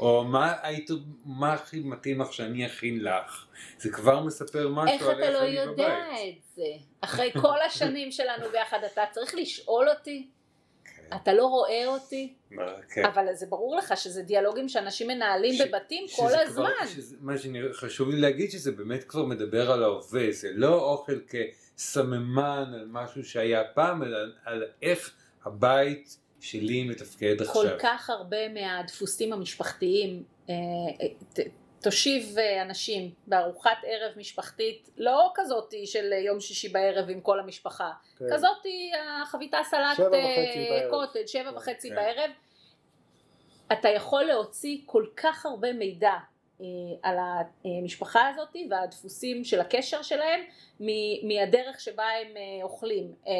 [0.00, 0.90] או מה היית,
[1.24, 3.46] מה הכי מתאים לך שאני אכין לך?
[3.78, 6.38] זה כבר מספר משהו איך על אתה לא אני יודע בבית.
[6.38, 6.62] את זה?
[7.00, 10.26] אחרי כל השנים שלנו ביחד, אתה צריך לשאול אותי?
[11.14, 12.34] אתה לא רואה אותי?
[12.94, 13.04] כן.
[13.04, 16.70] אבל זה ברור לך שזה דיאלוגים שאנשים מנהלים בבתים כל הזמן.
[17.20, 22.38] מה שחשוב לי להגיד שזה באמת כבר מדבר על ההווה, זה לא אוכל כסממן
[22.74, 25.12] על משהו שהיה פעם, אלא על איך
[25.44, 27.54] הבית שלי מתפקד עכשיו.
[27.54, 30.54] כל כך הרבה מהדפוסים המשפחתיים, אה,
[31.32, 31.40] ת-
[31.86, 37.90] תושיב אה, אנשים בארוחת ערב משפחתית, לא כזאתי של יום שישי בערב עם כל המשפחה,
[38.18, 38.24] כן.
[38.32, 40.86] כזאתי החביתה סלט שבע אה.
[40.90, 41.94] קוטג', שבע כן, וחצי כן.
[41.94, 42.30] בערב,
[43.72, 46.12] אתה יכול להוציא כל כך הרבה מידע
[46.60, 46.66] אה,
[47.02, 47.16] על
[47.64, 50.40] המשפחה הזאת והדפוסים של הקשר שלהם
[50.80, 53.32] מ- מהדרך שבה הם אה, אוכלים, אה,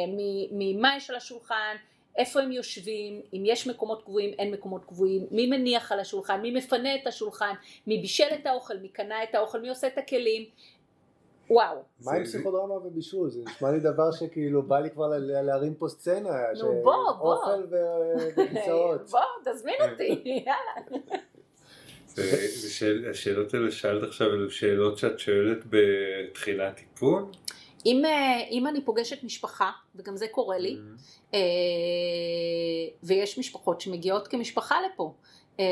[0.51, 1.75] ממה יש על השולחן,
[2.17, 6.51] איפה הם יושבים, אם יש מקומות קבועים, אין מקומות קבועים, מי מניח על השולחן, מי
[6.51, 7.53] מפנה את השולחן,
[7.87, 10.45] מי בישל את האוכל, מי קנה את האוכל, מי עושה את הכלים,
[11.49, 11.83] וואו.
[12.05, 13.29] מה עם פסיכודרמה ובישול?
[13.29, 16.29] זה נשמע לי דבר שכאילו בא לי כבר להרים פה סצנה.
[16.61, 17.33] נו, בוא, בוא.
[17.33, 17.63] אוכל
[18.37, 19.01] וכיסאות.
[19.11, 21.21] בוא, תזמין אותי, יאללה.
[23.09, 27.25] השאלות האלה ששאלת עכשיו אלו שאלות שאת שואלת בתחילת טיפול?
[27.85, 31.33] אם, אה, אם אני פוגשת משפחה, וגם זה קורה לי, Mm-hmm.
[31.33, 31.39] אה,
[33.03, 35.13] ויש משפחות שמגיעות כמשפחה לפה,
[35.59, 35.65] אה,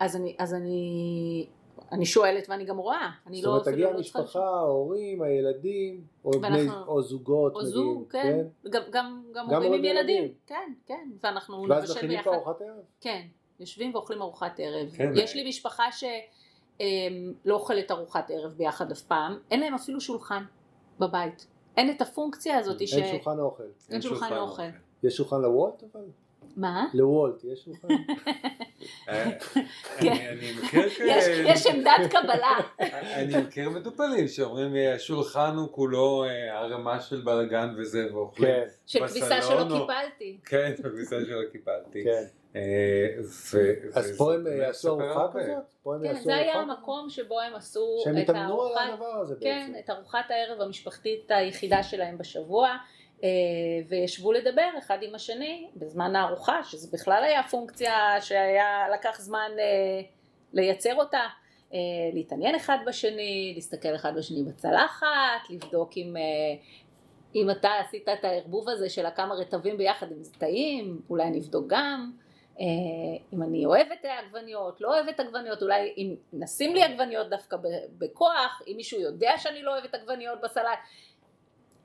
[0.00, 1.46] אז אני, אז אני,
[1.92, 5.22] אני שואלת ואני גם רואה, אני זאת לא אומרת, אפילו תגיע לא צריכה משפחה, ההורים,
[5.22, 8.38] הילדים, או בני- ואנחנו- או זוגות, או זוג, כן,
[8.70, 10.34] גם, גם, גם הורים עם ילדים, וילדים.
[10.46, 12.84] כן, כן, ואנחנו ואז נבשל מכינים ביחד, פה ארוחת ערב?
[13.00, 13.22] כן,
[13.60, 15.10] יושבים ואוכלים ארוחת ערב, כן.
[15.14, 16.14] יש לי משפחה שלא
[17.54, 20.42] אוכלת ארוחת ערב ביחד אף פעם, אין להם אפילו שולחן
[20.98, 21.46] בבית,
[21.76, 22.94] אין את הפונקציה הזאת ש...
[22.94, 23.62] אין שולחן אוכל.
[23.90, 24.62] אין שולחן אוכל.
[25.02, 26.04] יש שולחן לוולט אבל?
[26.56, 26.86] מה?
[26.94, 27.88] לוולט יש שולחן?
[29.08, 30.08] אה, כן.
[30.08, 32.56] אני- אני מכיר יש, כאלה- יש עמדת קבלה.
[33.14, 38.48] אני מכיר מטופלים שאומרים "אה, השולחן הוא כולו אה, ערימה של בלאגן וזה ואוכלים.
[38.50, 40.38] כן, של כביסה שלא קיבלתי.
[40.44, 42.04] כן, בכביסה שלא קיבלתי.
[42.52, 42.58] כן.
[42.58, 43.22] אה,
[43.52, 45.40] ו- אז פה הם באמת יעשו מספר ארוחה.
[45.40, 45.56] כזאת?
[45.84, 46.54] כן, יעשו זה היה?
[46.54, 49.84] המקום שבו הם עשו שהם את התאמנו על הארוחת, הדבר הזה כן, בעצם.
[49.84, 52.76] את ארוחת הערב המשפחתית היחידה שלהם בשבוע,
[53.24, 53.28] אה,
[53.88, 60.00] וישבו לדבר אחד עם השני בזמן הארוחה, שזה בכלל היה פונקציה שהיה לקח זמן אה,
[60.52, 61.26] לייצר אותה,
[61.74, 61.78] אה,
[62.12, 66.16] להתעניין אחד בשני, להסתכל אחד בשני בצלחת, לבדוק אם...
[66.16, 66.22] אה,
[67.34, 71.64] אם אתה עשית את הערבוב הזה של הכמה רטבים ביחד, אם זה טעים, אולי נבדוק
[71.68, 72.12] גם.
[72.60, 72.64] אה,
[73.32, 77.62] אם אני אוהבת עגבניות, לא אוהבת עגבניות, אולי אם נשים לי עגבניות דווקא ב-
[77.98, 80.78] בכוח, אם מישהו יודע שאני לא אוהבת עגבניות בסלט,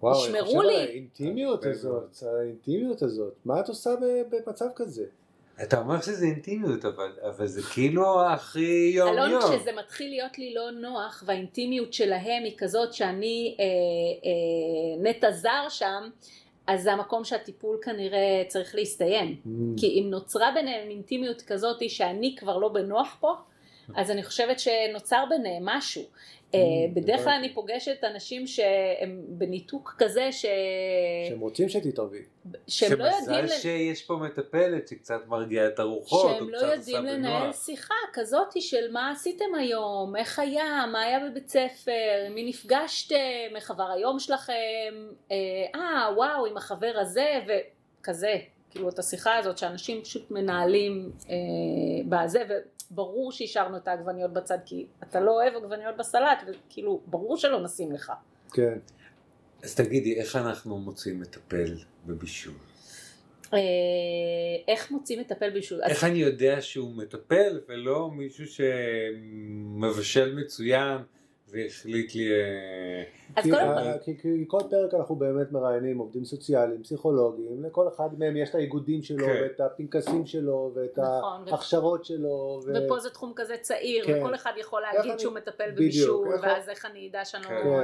[0.02, 0.76] וואו, אני ישמרו חושב על לי.
[0.78, 3.34] האינטימיות הרבה הזאת, האינטימיות הזאת.
[3.46, 5.06] מה את עושה ב- במצב כזה?
[5.64, 9.42] אתה אומר שזה אינטימיות, אבל, אבל זה כאילו הכי יום אלון, יום.
[9.42, 15.66] כשזה מתחיל להיות לי לא נוח והאינטימיות שלהם היא כזאת שאני אה, אה, נטע זר
[15.70, 16.10] שם,
[16.68, 19.36] אז זה המקום שהטיפול כנראה צריך להסתיים.
[19.46, 19.50] Mm.
[19.78, 23.34] כי אם נוצרה ביניהם אינטימיות כזאת שאני כבר לא בנוח פה,
[23.96, 26.04] אז אני חושבת שנוצר ביניהם משהו.
[26.56, 26.60] אה,
[26.94, 27.34] בדרך כלל.
[27.34, 30.46] אני פוגשת אנשים שהם בניתוק כזה ש...
[31.30, 32.22] שהם רוצים שתתערבי.
[32.68, 33.48] שהם לא יודעים...
[33.48, 37.54] שמזל שיש פה מטפלת שקצת מרגיעה את הרוחות, שהם לא יודעים לנהל.
[37.54, 43.72] שיחה כזאת של מה עשיתם היום, איך היה, מה היה בבית ספר, מי נפגשתם, איך
[43.72, 44.54] עבר היום שלכם,
[45.32, 45.36] אה,
[45.76, 48.36] אה וואו עם החבר הזה וכזה,
[48.74, 51.36] כאילו את השיחה הזאת שאנשים פשוט מנהלים אה,
[52.10, 52.44] בזה
[52.92, 57.92] וברור שהשארנו את העגבניות בצד כי אתה לא אוהב עגבניות בסלט וכאילו ברור שלא נשים
[57.92, 58.12] לך.
[58.54, 58.78] כן.
[59.64, 62.54] אז תגידי, איך אנחנו מוצאים מטפל בבישול?
[63.54, 63.60] אה,
[64.68, 65.84] איך מוצאים מטפל בישול?
[65.84, 70.98] אז איך אני יודע שהוא מטפל ולא מישהו שמבשל מצוין
[71.54, 72.32] והחליט לי...
[72.32, 73.04] אה,
[73.36, 78.20] אז כי- כל אה, כי כל פרק אנחנו באמת מראיינים עובדים סוציאליים, פסיכולוגים, לכל אחד
[78.20, 79.40] מהם יש את האיגודים שלו, כן.
[79.42, 82.62] ואת הפנקסים שלו, ואת נכון, ההכשרות שלו.
[82.66, 84.20] ו- ופה זה תחום כזה צעיר, כן.
[84.22, 87.62] וכל אחד יכול להגיד שהוא מטפל בבישול, איך- ואז איך אני אדע שאני כן.
[87.68, 87.80] לא...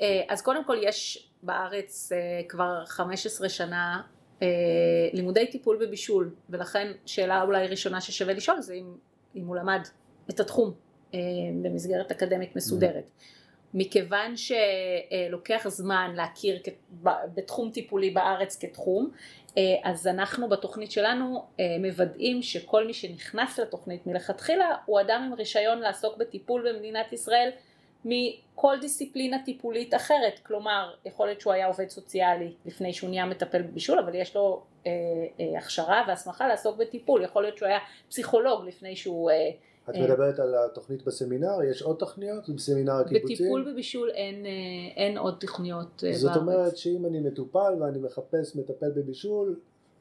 [0.00, 2.18] אה, אז קודם כל יש בארץ אה,
[2.48, 4.02] כבר 15 שנה
[5.12, 8.94] לימודי טיפול בבישול, ולכן שאלה אולי ראשונה ששווה לשאול זה אם,
[9.36, 9.80] אם הוא למד
[10.30, 10.74] את התחום
[11.62, 13.04] במסגרת אקדמית מסודרת.
[13.74, 16.62] מכיוון שלוקח זמן להכיר
[17.34, 19.10] בתחום טיפולי בארץ כתחום,
[19.58, 25.34] אה, אז אנחנו בתוכנית שלנו אה, מוודאים שכל מי שנכנס לתוכנית מלכתחילה הוא אדם עם
[25.34, 27.50] רישיון לעסוק בטיפול במדינת ישראל
[28.04, 33.62] מכל דיסציפלינה טיפולית אחרת, כלומר יכול להיות שהוא היה עובד סוציאלי לפני שהוא נהיה מטפל
[33.62, 34.92] בבישול אבל יש לו אה,
[35.40, 37.78] אה, הכשרה והסמכה לעסוק בטיפול, יכול להיות שהוא היה
[38.08, 39.50] פסיכולוג לפני שהוא אה,
[39.90, 40.02] את אה.
[40.02, 43.36] מדברת על התוכנית בסמינר, יש עוד תוכניות בסמינר הקיבוצים?
[43.36, 44.50] בטיפול בבישול אין, אה,
[44.96, 46.40] אין עוד תוכניות אה, זאת בארץ.
[46.40, 49.56] אומרת שאם אני מטופל ואני מחפש מטפל בבישול,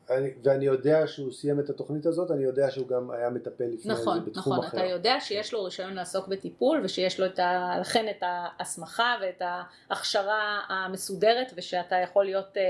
[0.09, 3.93] אני, ואני יודע שהוא סיים את התוכנית הזאת, אני יודע שהוא גם היה מטפל לפני
[3.93, 4.77] נכון, זה בתחום נכון, אחר.
[4.77, 7.77] אתה יודע שיש לו רישיון לעסוק בטיפול ושיש לו את ה...
[7.81, 9.41] לכן את ההסמכה ואת
[9.89, 12.63] ההכשרה המסודרת ושאתה יכול להיות אה,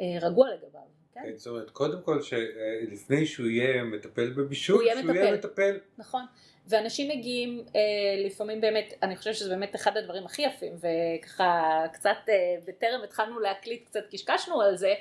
[0.00, 0.93] אה, רגוע לגביו.
[1.14, 1.20] כן.
[1.24, 5.48] כן, זאת אומרת, קודם כל, שלפני שהוא יהיה מטפל בבישול, הוא יהיה שהוא יהיה מטפל.
[5.48, 5.78] מטפל.
[5.98, 6.24] נכון.
[6.66, 7.80] ואנשים מגיעים אה,
[8.26, 12.34] לפעמים באמת, אני חושבת שזה באמת אחד הדברים הכי יפים, וככה קצת אה,
[12.66, 14.94] בטרם התחלנו להקליט, קצת קשקשנו על זה.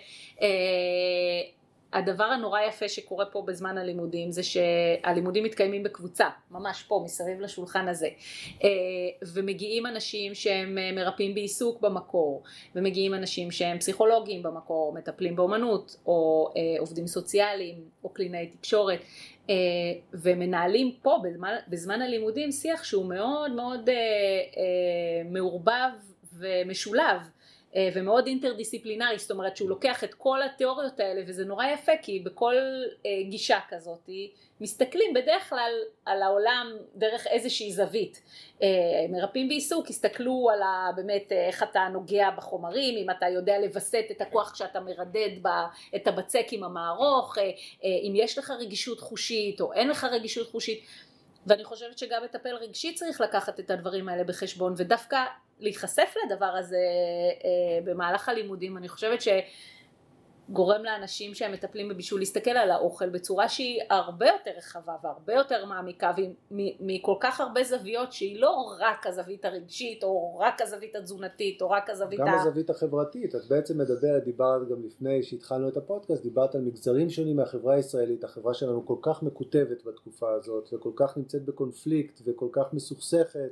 [1.94, 7.88] הדבר הנורא יפה שקורה פה בזמן הלימודים זה שהלימודים מתקיימים בקבוצה, ממש פה מסביב לשולחן
[7.88, 8.08] הזה.
[8.64, 8.70] אה,
[9.34, 12.44] ומגיעים אנשים שהם אה, מרפאים בעיסוק במקור,
[12.76, 19.00] ומגיעים אנשים שהם פסיכולוגים במקור, מטפלים באומנות, או אה, עובדים סוציאליים, או קלינאי תקשורת.
[20.14, 23.90] ומנהלים פה בזמן, בזמן הלימודים שיח שהוא מאוד מאוד
[25.32, 25.90] מעורבב
[26.34, 27.18] ומשולב
[27.94, 32.56] ומאוד אינטרדיסציפלינרי, זאת אומרת שהוא לוקח את כל התיאוריות האלה וזה נורא יפה כי בכל
[33.06, 34.10] אה, גישה כזאת
[34.62, 35.72] מסתכלים בדרך כלל
[36.06, 38.22] על העולם דרך איזושהי זווית.
[38.62, 38.68] אה,
[39.10, 44.06] מרפאים בעיסוק הסתכלו על ה, באמת אה, איך אתה נוגע בחומרים, אם אתה יודע לווסת
[44.12, 45.48] את הכוח כשאתה מרדד ב,
[45.96, 47.50] את הבצק עם המערוך, אה, אה,
[47.84, 50.84] אם יש לך רגישות חושית או אין לך רגישות חושית.
[51.48, 55.24] ואני חושבת שגם מטפל רגשי צריך לקחת את הדברים האלה בחשבון ודווקא
[55.60, 56.78] להיחשף לדבר הזה
[57.46, 59.22] אה, במהלך הלימודים אני חושבת
[60.50, 65.66] שגורם לאנשים שהם מטפלים בבישול להסתכל על האוכל בצורה שהיא הרבה יותר רחבה והרבה יותר
[65.66, 66.12] מעמיקה
[66.52, 71.90] ומכל כך הרבה זוויות שהיא לא רק הזווית הרגשית או רק הזווית התזונתית או רק
[71.90, 72.42] הזווית גם ה...
[72.42, 77.36] הזווית החברתית, את בעצם מדברת, דיברת גם לפני שהתחלנו את הפודקאסט, דיברת על מגזרים שונים
[77.36, 82.74] מהחברה הישראלית, החברה שלנו כל כך מקוטבת בתקופה הזאת וכל כך נמצאת בקונפליקט וכל כך
[82.74, 83.52] מסוכסכת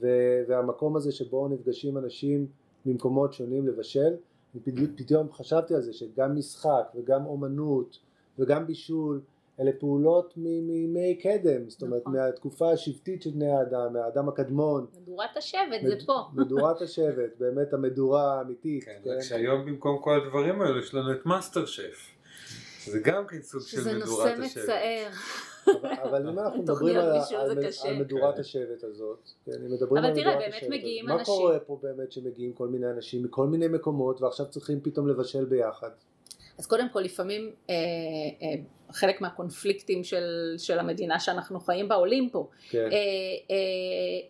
[0.00, 2.46] ו- והמקום הזה שבו נפגשים אנשים
[2.86, 4.14] ממקומות שונים לבשל,
[4.54, 7.98] ופתאום פתאום חשבתי על זה שגם משחק וגם אומנות
[8.38, 9.20] וגם בישול
[9.60, 12.12] אלה פעולות מ- מימי קדם, זאת אומרת נכון.
[12.16, 16.12] מהתקופה השבטית של בני האדם, מהאדם הקדמון, מדורת השבט זה מד- פה.
[16.42, 19.10] מדורת השבט, באמת המדורה האמיתית, כן, כן?
[19.10, 22.15] רק שהיום במקום כל הדברים האלו יש לנו את מאסטר שף.
[22.90, 24.62] זה גם כן סוג של שזה מדורת נושא השבט.
[24.62, 25.08] מצער.
[26.02, 27.20] אבל- אם אנחנו מדברים על, על,
[27.84, 28.38] על, מדורת.
[28.38, 31.58] השבט הזאת, כן, אם מדברים אבל על תראה, באמת השבט, מגיעים אז מה אנשים- קורה
[31.58, 35.90] פה באמת שמגיעים כל מיני אנשים מכל מיני מקומות ועכשיו צריכים פתאום לבשל ביחד?
[36.58, 38.62] אז קודם כל לפעמים אה, אה,
[38.92, 40.24] חלק מהקונפליקטים של,
[40.58, 42.48] של המדינה שאנחנו חיים בה עולים פה.
[42.70, 42.88] כן, אה,
[43.50, 43.56] אה,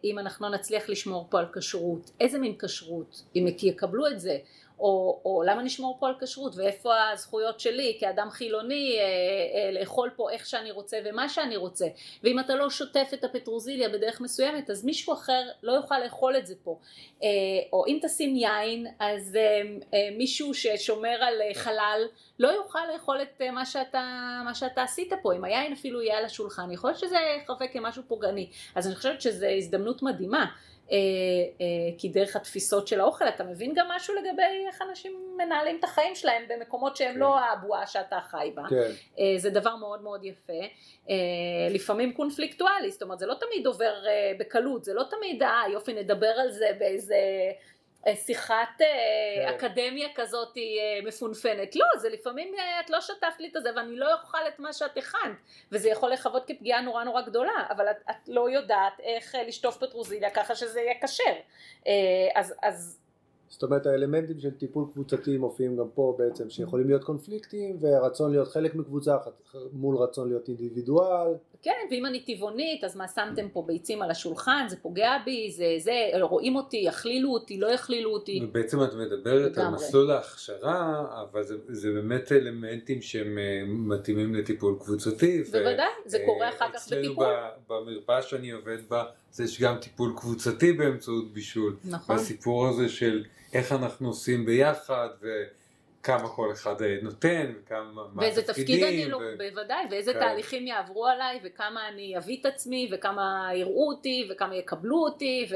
[0.05, 4.39] אם אנחנו נצליח לשמור פה על כשרות, איזה מין כשרות, אם יקבלו את זה,
[4.79, 10.11] או, או למה נשמור פה על כשרות ואיפה הזכויות שלי כאדם חילוני אה, אה, לאכול
[10.16, 11.87] פה איך שאני רוצה ומה שאני רוצה.
[12.22, 16.47] ואם אתה לא שוטף את הפטרוזיליה בדרך מסוימת אז מישהו אחר לא יוכל לאכול את
[16.47, 16.79] זה פה.
[17.22, 17.29] אה,
[17.72, 19.62] או אם תשים יין אז אה,
[19.95, 22.03] אה, מישהו ששומר על אה, חלל
[22.39, 25.35] לא יוכל לאכול את אה, מה שאתה, מה שאתה עשית פה.
[25.35, 28.51] אם היין אפילו יהיה על השולחן יכול להיות שזה יחווה כמשהו פוגעני.
[28.74, 30.47] אז אני חושבת שזו הזדמנות מדהימה
[31.99, 36.14] כי דרך התפיסות של האוכל אתה מבין גם משהו לגבי איך אנשים מנהלים את החיים
[36.14, 37.20] שלהם במקומות שהם כן.
[37.20, 38.62] לא הבועה שאתה חי בה.
[38.68, 40.53] כן, אה, זה דבר מאוד מאוד יפה,
[41.11, 41.14] אה,
[41.70, 45.95] לפעמים קונפליקטואלי, זאת אומרת זה לא תמיד עובר אה, בקלות, זה לא תמיד אה יופי
[45.95, 47.53] נדבר על זה באיזה אה,
[48.15, 48.87] שיחת אה,
[49.59, 49.67] כן.
[49.67, 50.63] אקדמיה כזאת אה,
[51.09, 54.59] מפונפנת, לא זה לפעמים אה, את לא שטפת לי את זה ואני לא אוכל את
[54.59, 55.37] מה שאת הכנת.
[55.73, 59.77] וזה יכול לחוות כפגיעה נורא נורא גדולה אבל את, את לא יודעת איך אה, לשטוף
[59.77, 61.23] פטרוזיליה ככה שזה יהיה כשר.
[61.87, 61.93] אה,
[62.35, 62.99] אז, אז
[63.49, 68.49] זאת אומרת האלמנטים של טיפול קבוצתי מופיעים גם פה בעצם שיכולים להיות קונפליקטים והרצון להיות
[68.49, 69.17] חלק מקבוצה
[69.73, 71.35] מול רצון להיות אינדיבידואל,
[71.67, 75.64] כן, ואם אני טבעונית, אז מה שמתם פה ביצים על השולחן, זה פוגע בי, זה
[75.79, 78.41] זה, רואים אותי, יכלילו אותי, לא יכלילו אותי.
[78.43, 79.69] ובעצם את מדברת על.
[79.69, 85.43] מסלול ההכשרה, אבל זה, זה באמת אלמנטים שהם אה, מתאימים לטיפול קבוצתי.
[85.43, 87.27] ו- בוודאי, זה אה, קורה אחר כך אצלנו בטיפול.
[87.27, 91.77] ב- במרפאה שאני עובד בה, אז יש גם טיפול קבוצתי באמצעות בישול.
[91.85, 92.17] נכון.
[92.17, 95.09] והסיפור הזה של איך אנחנו עושים ביחד,
[96.07, 100.19] וכמה כל אחד אה, נותן, וכמה, מה ואיזה תפקיד אני לא, ו- בוודאי, ואיזה כן.
[100.19, 105.55] תהליכים יעברו עליי, וכמה אני אביא את עצמי, וכמה יראו אותי, וכמה יקבלו אותי, ו,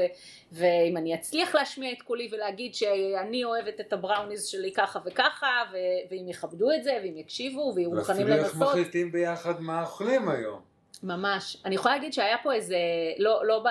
[0.51, 5.75] ואם אני אצליח להשמיע את קולי ולהגיד שאני אוהבת את הבראוניז שלי ככה וככה, ו,
[6.11, 8.67] ואם יכבדו את זה, ואם יקשיבו, ויהיו מוכנים ואפילו איך לנסות.
[8.67, 10.70] מחליטים ביחד מה אוכלים היום.
[11.03, 11.57] ממש.
[11.65, 12.77] אני יכולה להגיד שהיה פה איזה,
[13.17, 13.67] לא, לא, ב,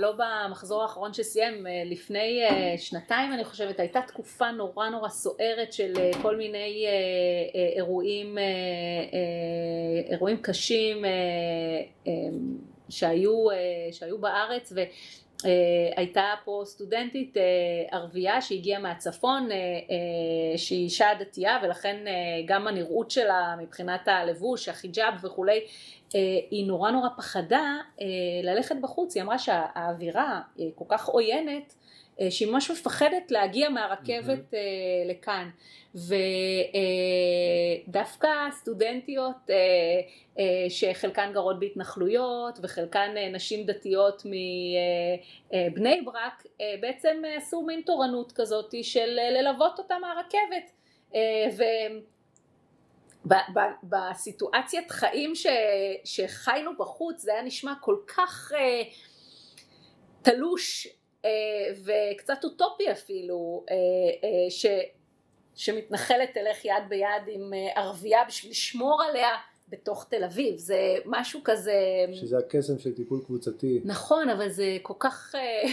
[0.00, 5.72] לא במחזור האחרון שסיים, אה, לפני אה, שנתיים אני חושבת, הייתה תקופה נורא נורא סוערת
[5.72, 6.86] של אה, כל מיני
[7.76, 8.38] אירועים,
[10.10, 11.04] אירועים קשים
[12.88, 13.46] שהיו,
[13.92, 14.80] שהיו בארץ ו...
[15.42, 15.44] Uh,
[15.96, 17.40] הייתה פה סטודנטית uh,
[17.94, 19.54] ערבייה שהגיעה מהצפון uh,
[20.58, 21.96] שהיא אישה דתייה ולכן
[22.46, 25.60] גם הנראות שלה מבחינת הלבוש, החיג'אב וכולי
[26.50, 27.76] היא נורא נורא פחדה
[28.42, 30.40] ללכת בחוץ, היא אמרה שהאווירה
[30.74, 31.81] כל כך עוינת אה,
[32.30, 35.10] שהיא ממש מפחדת להגיע מהרכבת mm-hmm.
[35.10, 35.50] לכאן.
[37.88, 39.50] ודווקא סטודנטיות
[40.68, 44.22] שחלקן גרות בהתנחלויות וחלקן נשים דתיות
[45.50, 46.46] מבני ברק
[46.80, 50.70] בעצם עשו מין תורנות כזאת של ללוות אותה מהרכבת.
[53.82, 55.46] בסיטואציית חיים ש,
[56.04, 58.82] שחיינו בחוץ זה היה נשמע כל כך אה,
[60.22, 60.92] תלוש אה,
[61.84, 64.66] וקצת אוטופי אפילו אה, אה, ש,
[65.54, 69.30] שמתנחלת תלך יד ביד עם אה, ערבייה בשביל לשמור עליה
[69.68, 71.74] בתוך תל אביב זה משהו כזה
[72.12, 75.72] שזה הקסם של טיפול קבוצתי נכון אבל זה כל כך אה,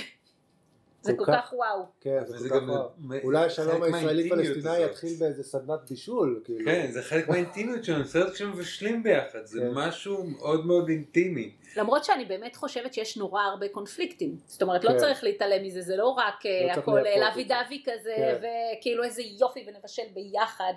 [1.01, 1.85] זה כל כך וואו.
[2.01, 2.89] כן, זה כל כך וואו.
[3.23, 6.41] אולי השלום הישראלי פלסטיני יתחיל באיזה סדנת בישול.
[6.45, 6.65] כאילו.
[6.65, 9.71] כן, זה חלק מהאינטימיות שלנו, סרט כשמבשלים ביחד, זה כן.
[9.73, 11.55] משהו מאוד מאוד אינטימי.
[11.79, 14.37] למרות שאני באמת חושבת שיש נורא הרבה קונפליקטים.
[14.45, 14.97] זאת אומרת, לא כן.
[14.97, 18.37] צריך להתעלם מזה, זה לא רק לא אה, הכל לוי דווי כזה, כן.
[18.77, 20.73] וכאילו איזה יופי ונבשל ביחד,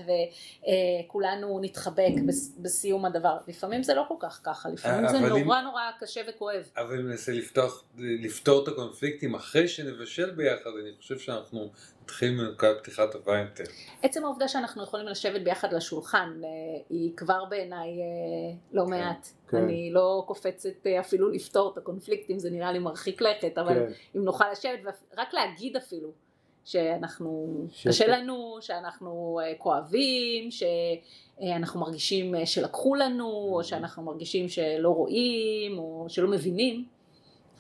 [1.07, 2.13] וכולנו נתחבק
[2.59, 3.37] בסיום הדבר.
[3.49, 6.71] לפעמים זה לא כל כך ככה, לפעמים זה נורא נורא קשה וכואב.
[6.77, 7.33] אבל אם ננסה
[7.99, 11.71] לפתור את הקונפליקטים אחרי שנבשל ביחד, אני חושב שאנחנו
[12.03, 13.65] נתחיל מנקודת טובה יותר.
[14.03, 16.49] עצם העובדה שאנחנו יכולים לשבת ביחד לשולחן אה,
[16.91, 19.29] היא כבר בעיניי אה, לא כן, מעט.
[19.49, 19.57] כן.
[19.57, 23.93] אני לא קופצת אה, אפילו לפתור את הקונפליקטים, זה נראה לי מרחיק לכת, אבל כן.
[24.17, 24.81] אם נוכל לשבת,
[25.19, 26.13] רק להגיד אפילו
[26.65, 27.89] שאנחנו, ש...
[27.89, 33.65] קשה לנו, שאנחנו כואבים, שאנחנו מרגישים שלקחו לנו, או mm-hmm.
[33.65, 36.85] שאנחנו מרגישים שלא רואים, או שלא מבינים.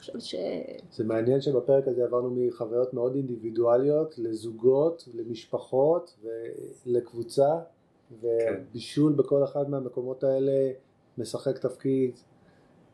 [0.03, 0.35] חושבת ש...
[0.93, 6.19] זה מעניין שבפרק הזה עברנו מחוויות מאוד אינדיבידואליות לזוגות, למשפחות
[6.87, 7.59] ולקבוצה
[8.23, 10.73] ובישול בכל אחד מהמקומות האלה
[11.19, 12.19] משחק תפקיד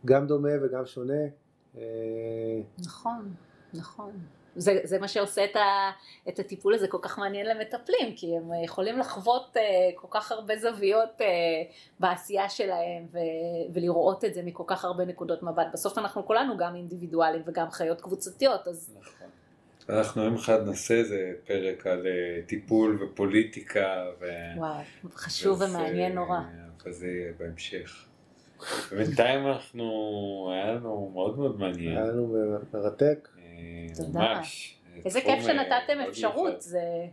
[0.04, 1.22] גם דומה וגם שונה.
[1.76, 1.82] אה,
[2.78, 3.34] נכון,
[3.74, 4.10] נכון.
[4.56, 5.90] זה, זה מה שעושה את, ה,
[6.28, 9.60] את הטיפול הזה כל כך מעניין למטפלים, כי הם יכולים לחוות uh,
[9.94, 11.24] כל כך הרבה זוויות uh,
[12.00, 13.18] בעשייה שלהם ו,
[13.74, 15.66] ולראות את זה מכל כך הרבה נקודות מבט.
[15.72, 18.96] בסוף אנחנו כולנו גם אינדיבידואלים וגם חיות קבוצתיות, אז...
[19.00, 19.28] נכון.
[19.88, 24.06] אנחנו יום אחד נעשה איזה פרק על uh, טיפול ופוליטיקה.
[24.20, 24.26] ו...
[24.56, 24.74] וואו,
[25.14, 26.38] חשוב וזה, ומעניין נורא.
[26.82, 28.04] אבל זה יהיה בהמשך.
[28.90, 29.84] בינתיים אנחנו,
[30.52, 31.96] היה לנו מאוד מאוד מעניין.
[31.96, 32.36] היה לנו
[32.72, 33.28] מרתק.
[33.96, 34.18] תודה.
[34.18, 34.78] ממש.
[35.04, 37.06] איזה כיף שנתתם אפשרות, זה,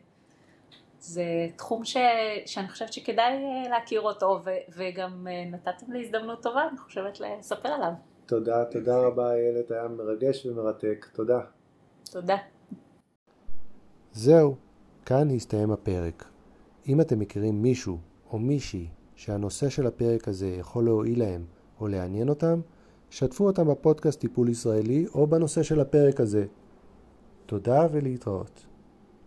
[1.00, 1.24] זה
[1.56, 1.98] תחום ש,
[2.46, 7.20] שאני חושבת שכדאי אה, להכיר אותו, ו, וגם אה, נתתם לי הזדמנות טובה, אני חושבת,
[7.20, 7.92] לספר עליו.
[8.26, 11.40] תודה, תודה רבה איילת, היה מרגש ומרתק, תודה.
[12.12, 12.38] תודה.
[14.12, 14.56] זהו,
[15.06, 16.26] כאן הסתיים הפרק.
[16.88, 17.98] אם אתם מכירים מישהו
[18.32, 21.46] או מישהי שהנושא של הפרק הזה יכול להועיל להם
[21.80, 22.62] או לעניין אותם,
[23.16, 26.46] שתפו אותם בפודקאסט טיפול ישראלי או בנושא של הפרק הזה.
[27.46, 28.66] תודה ולהתראות.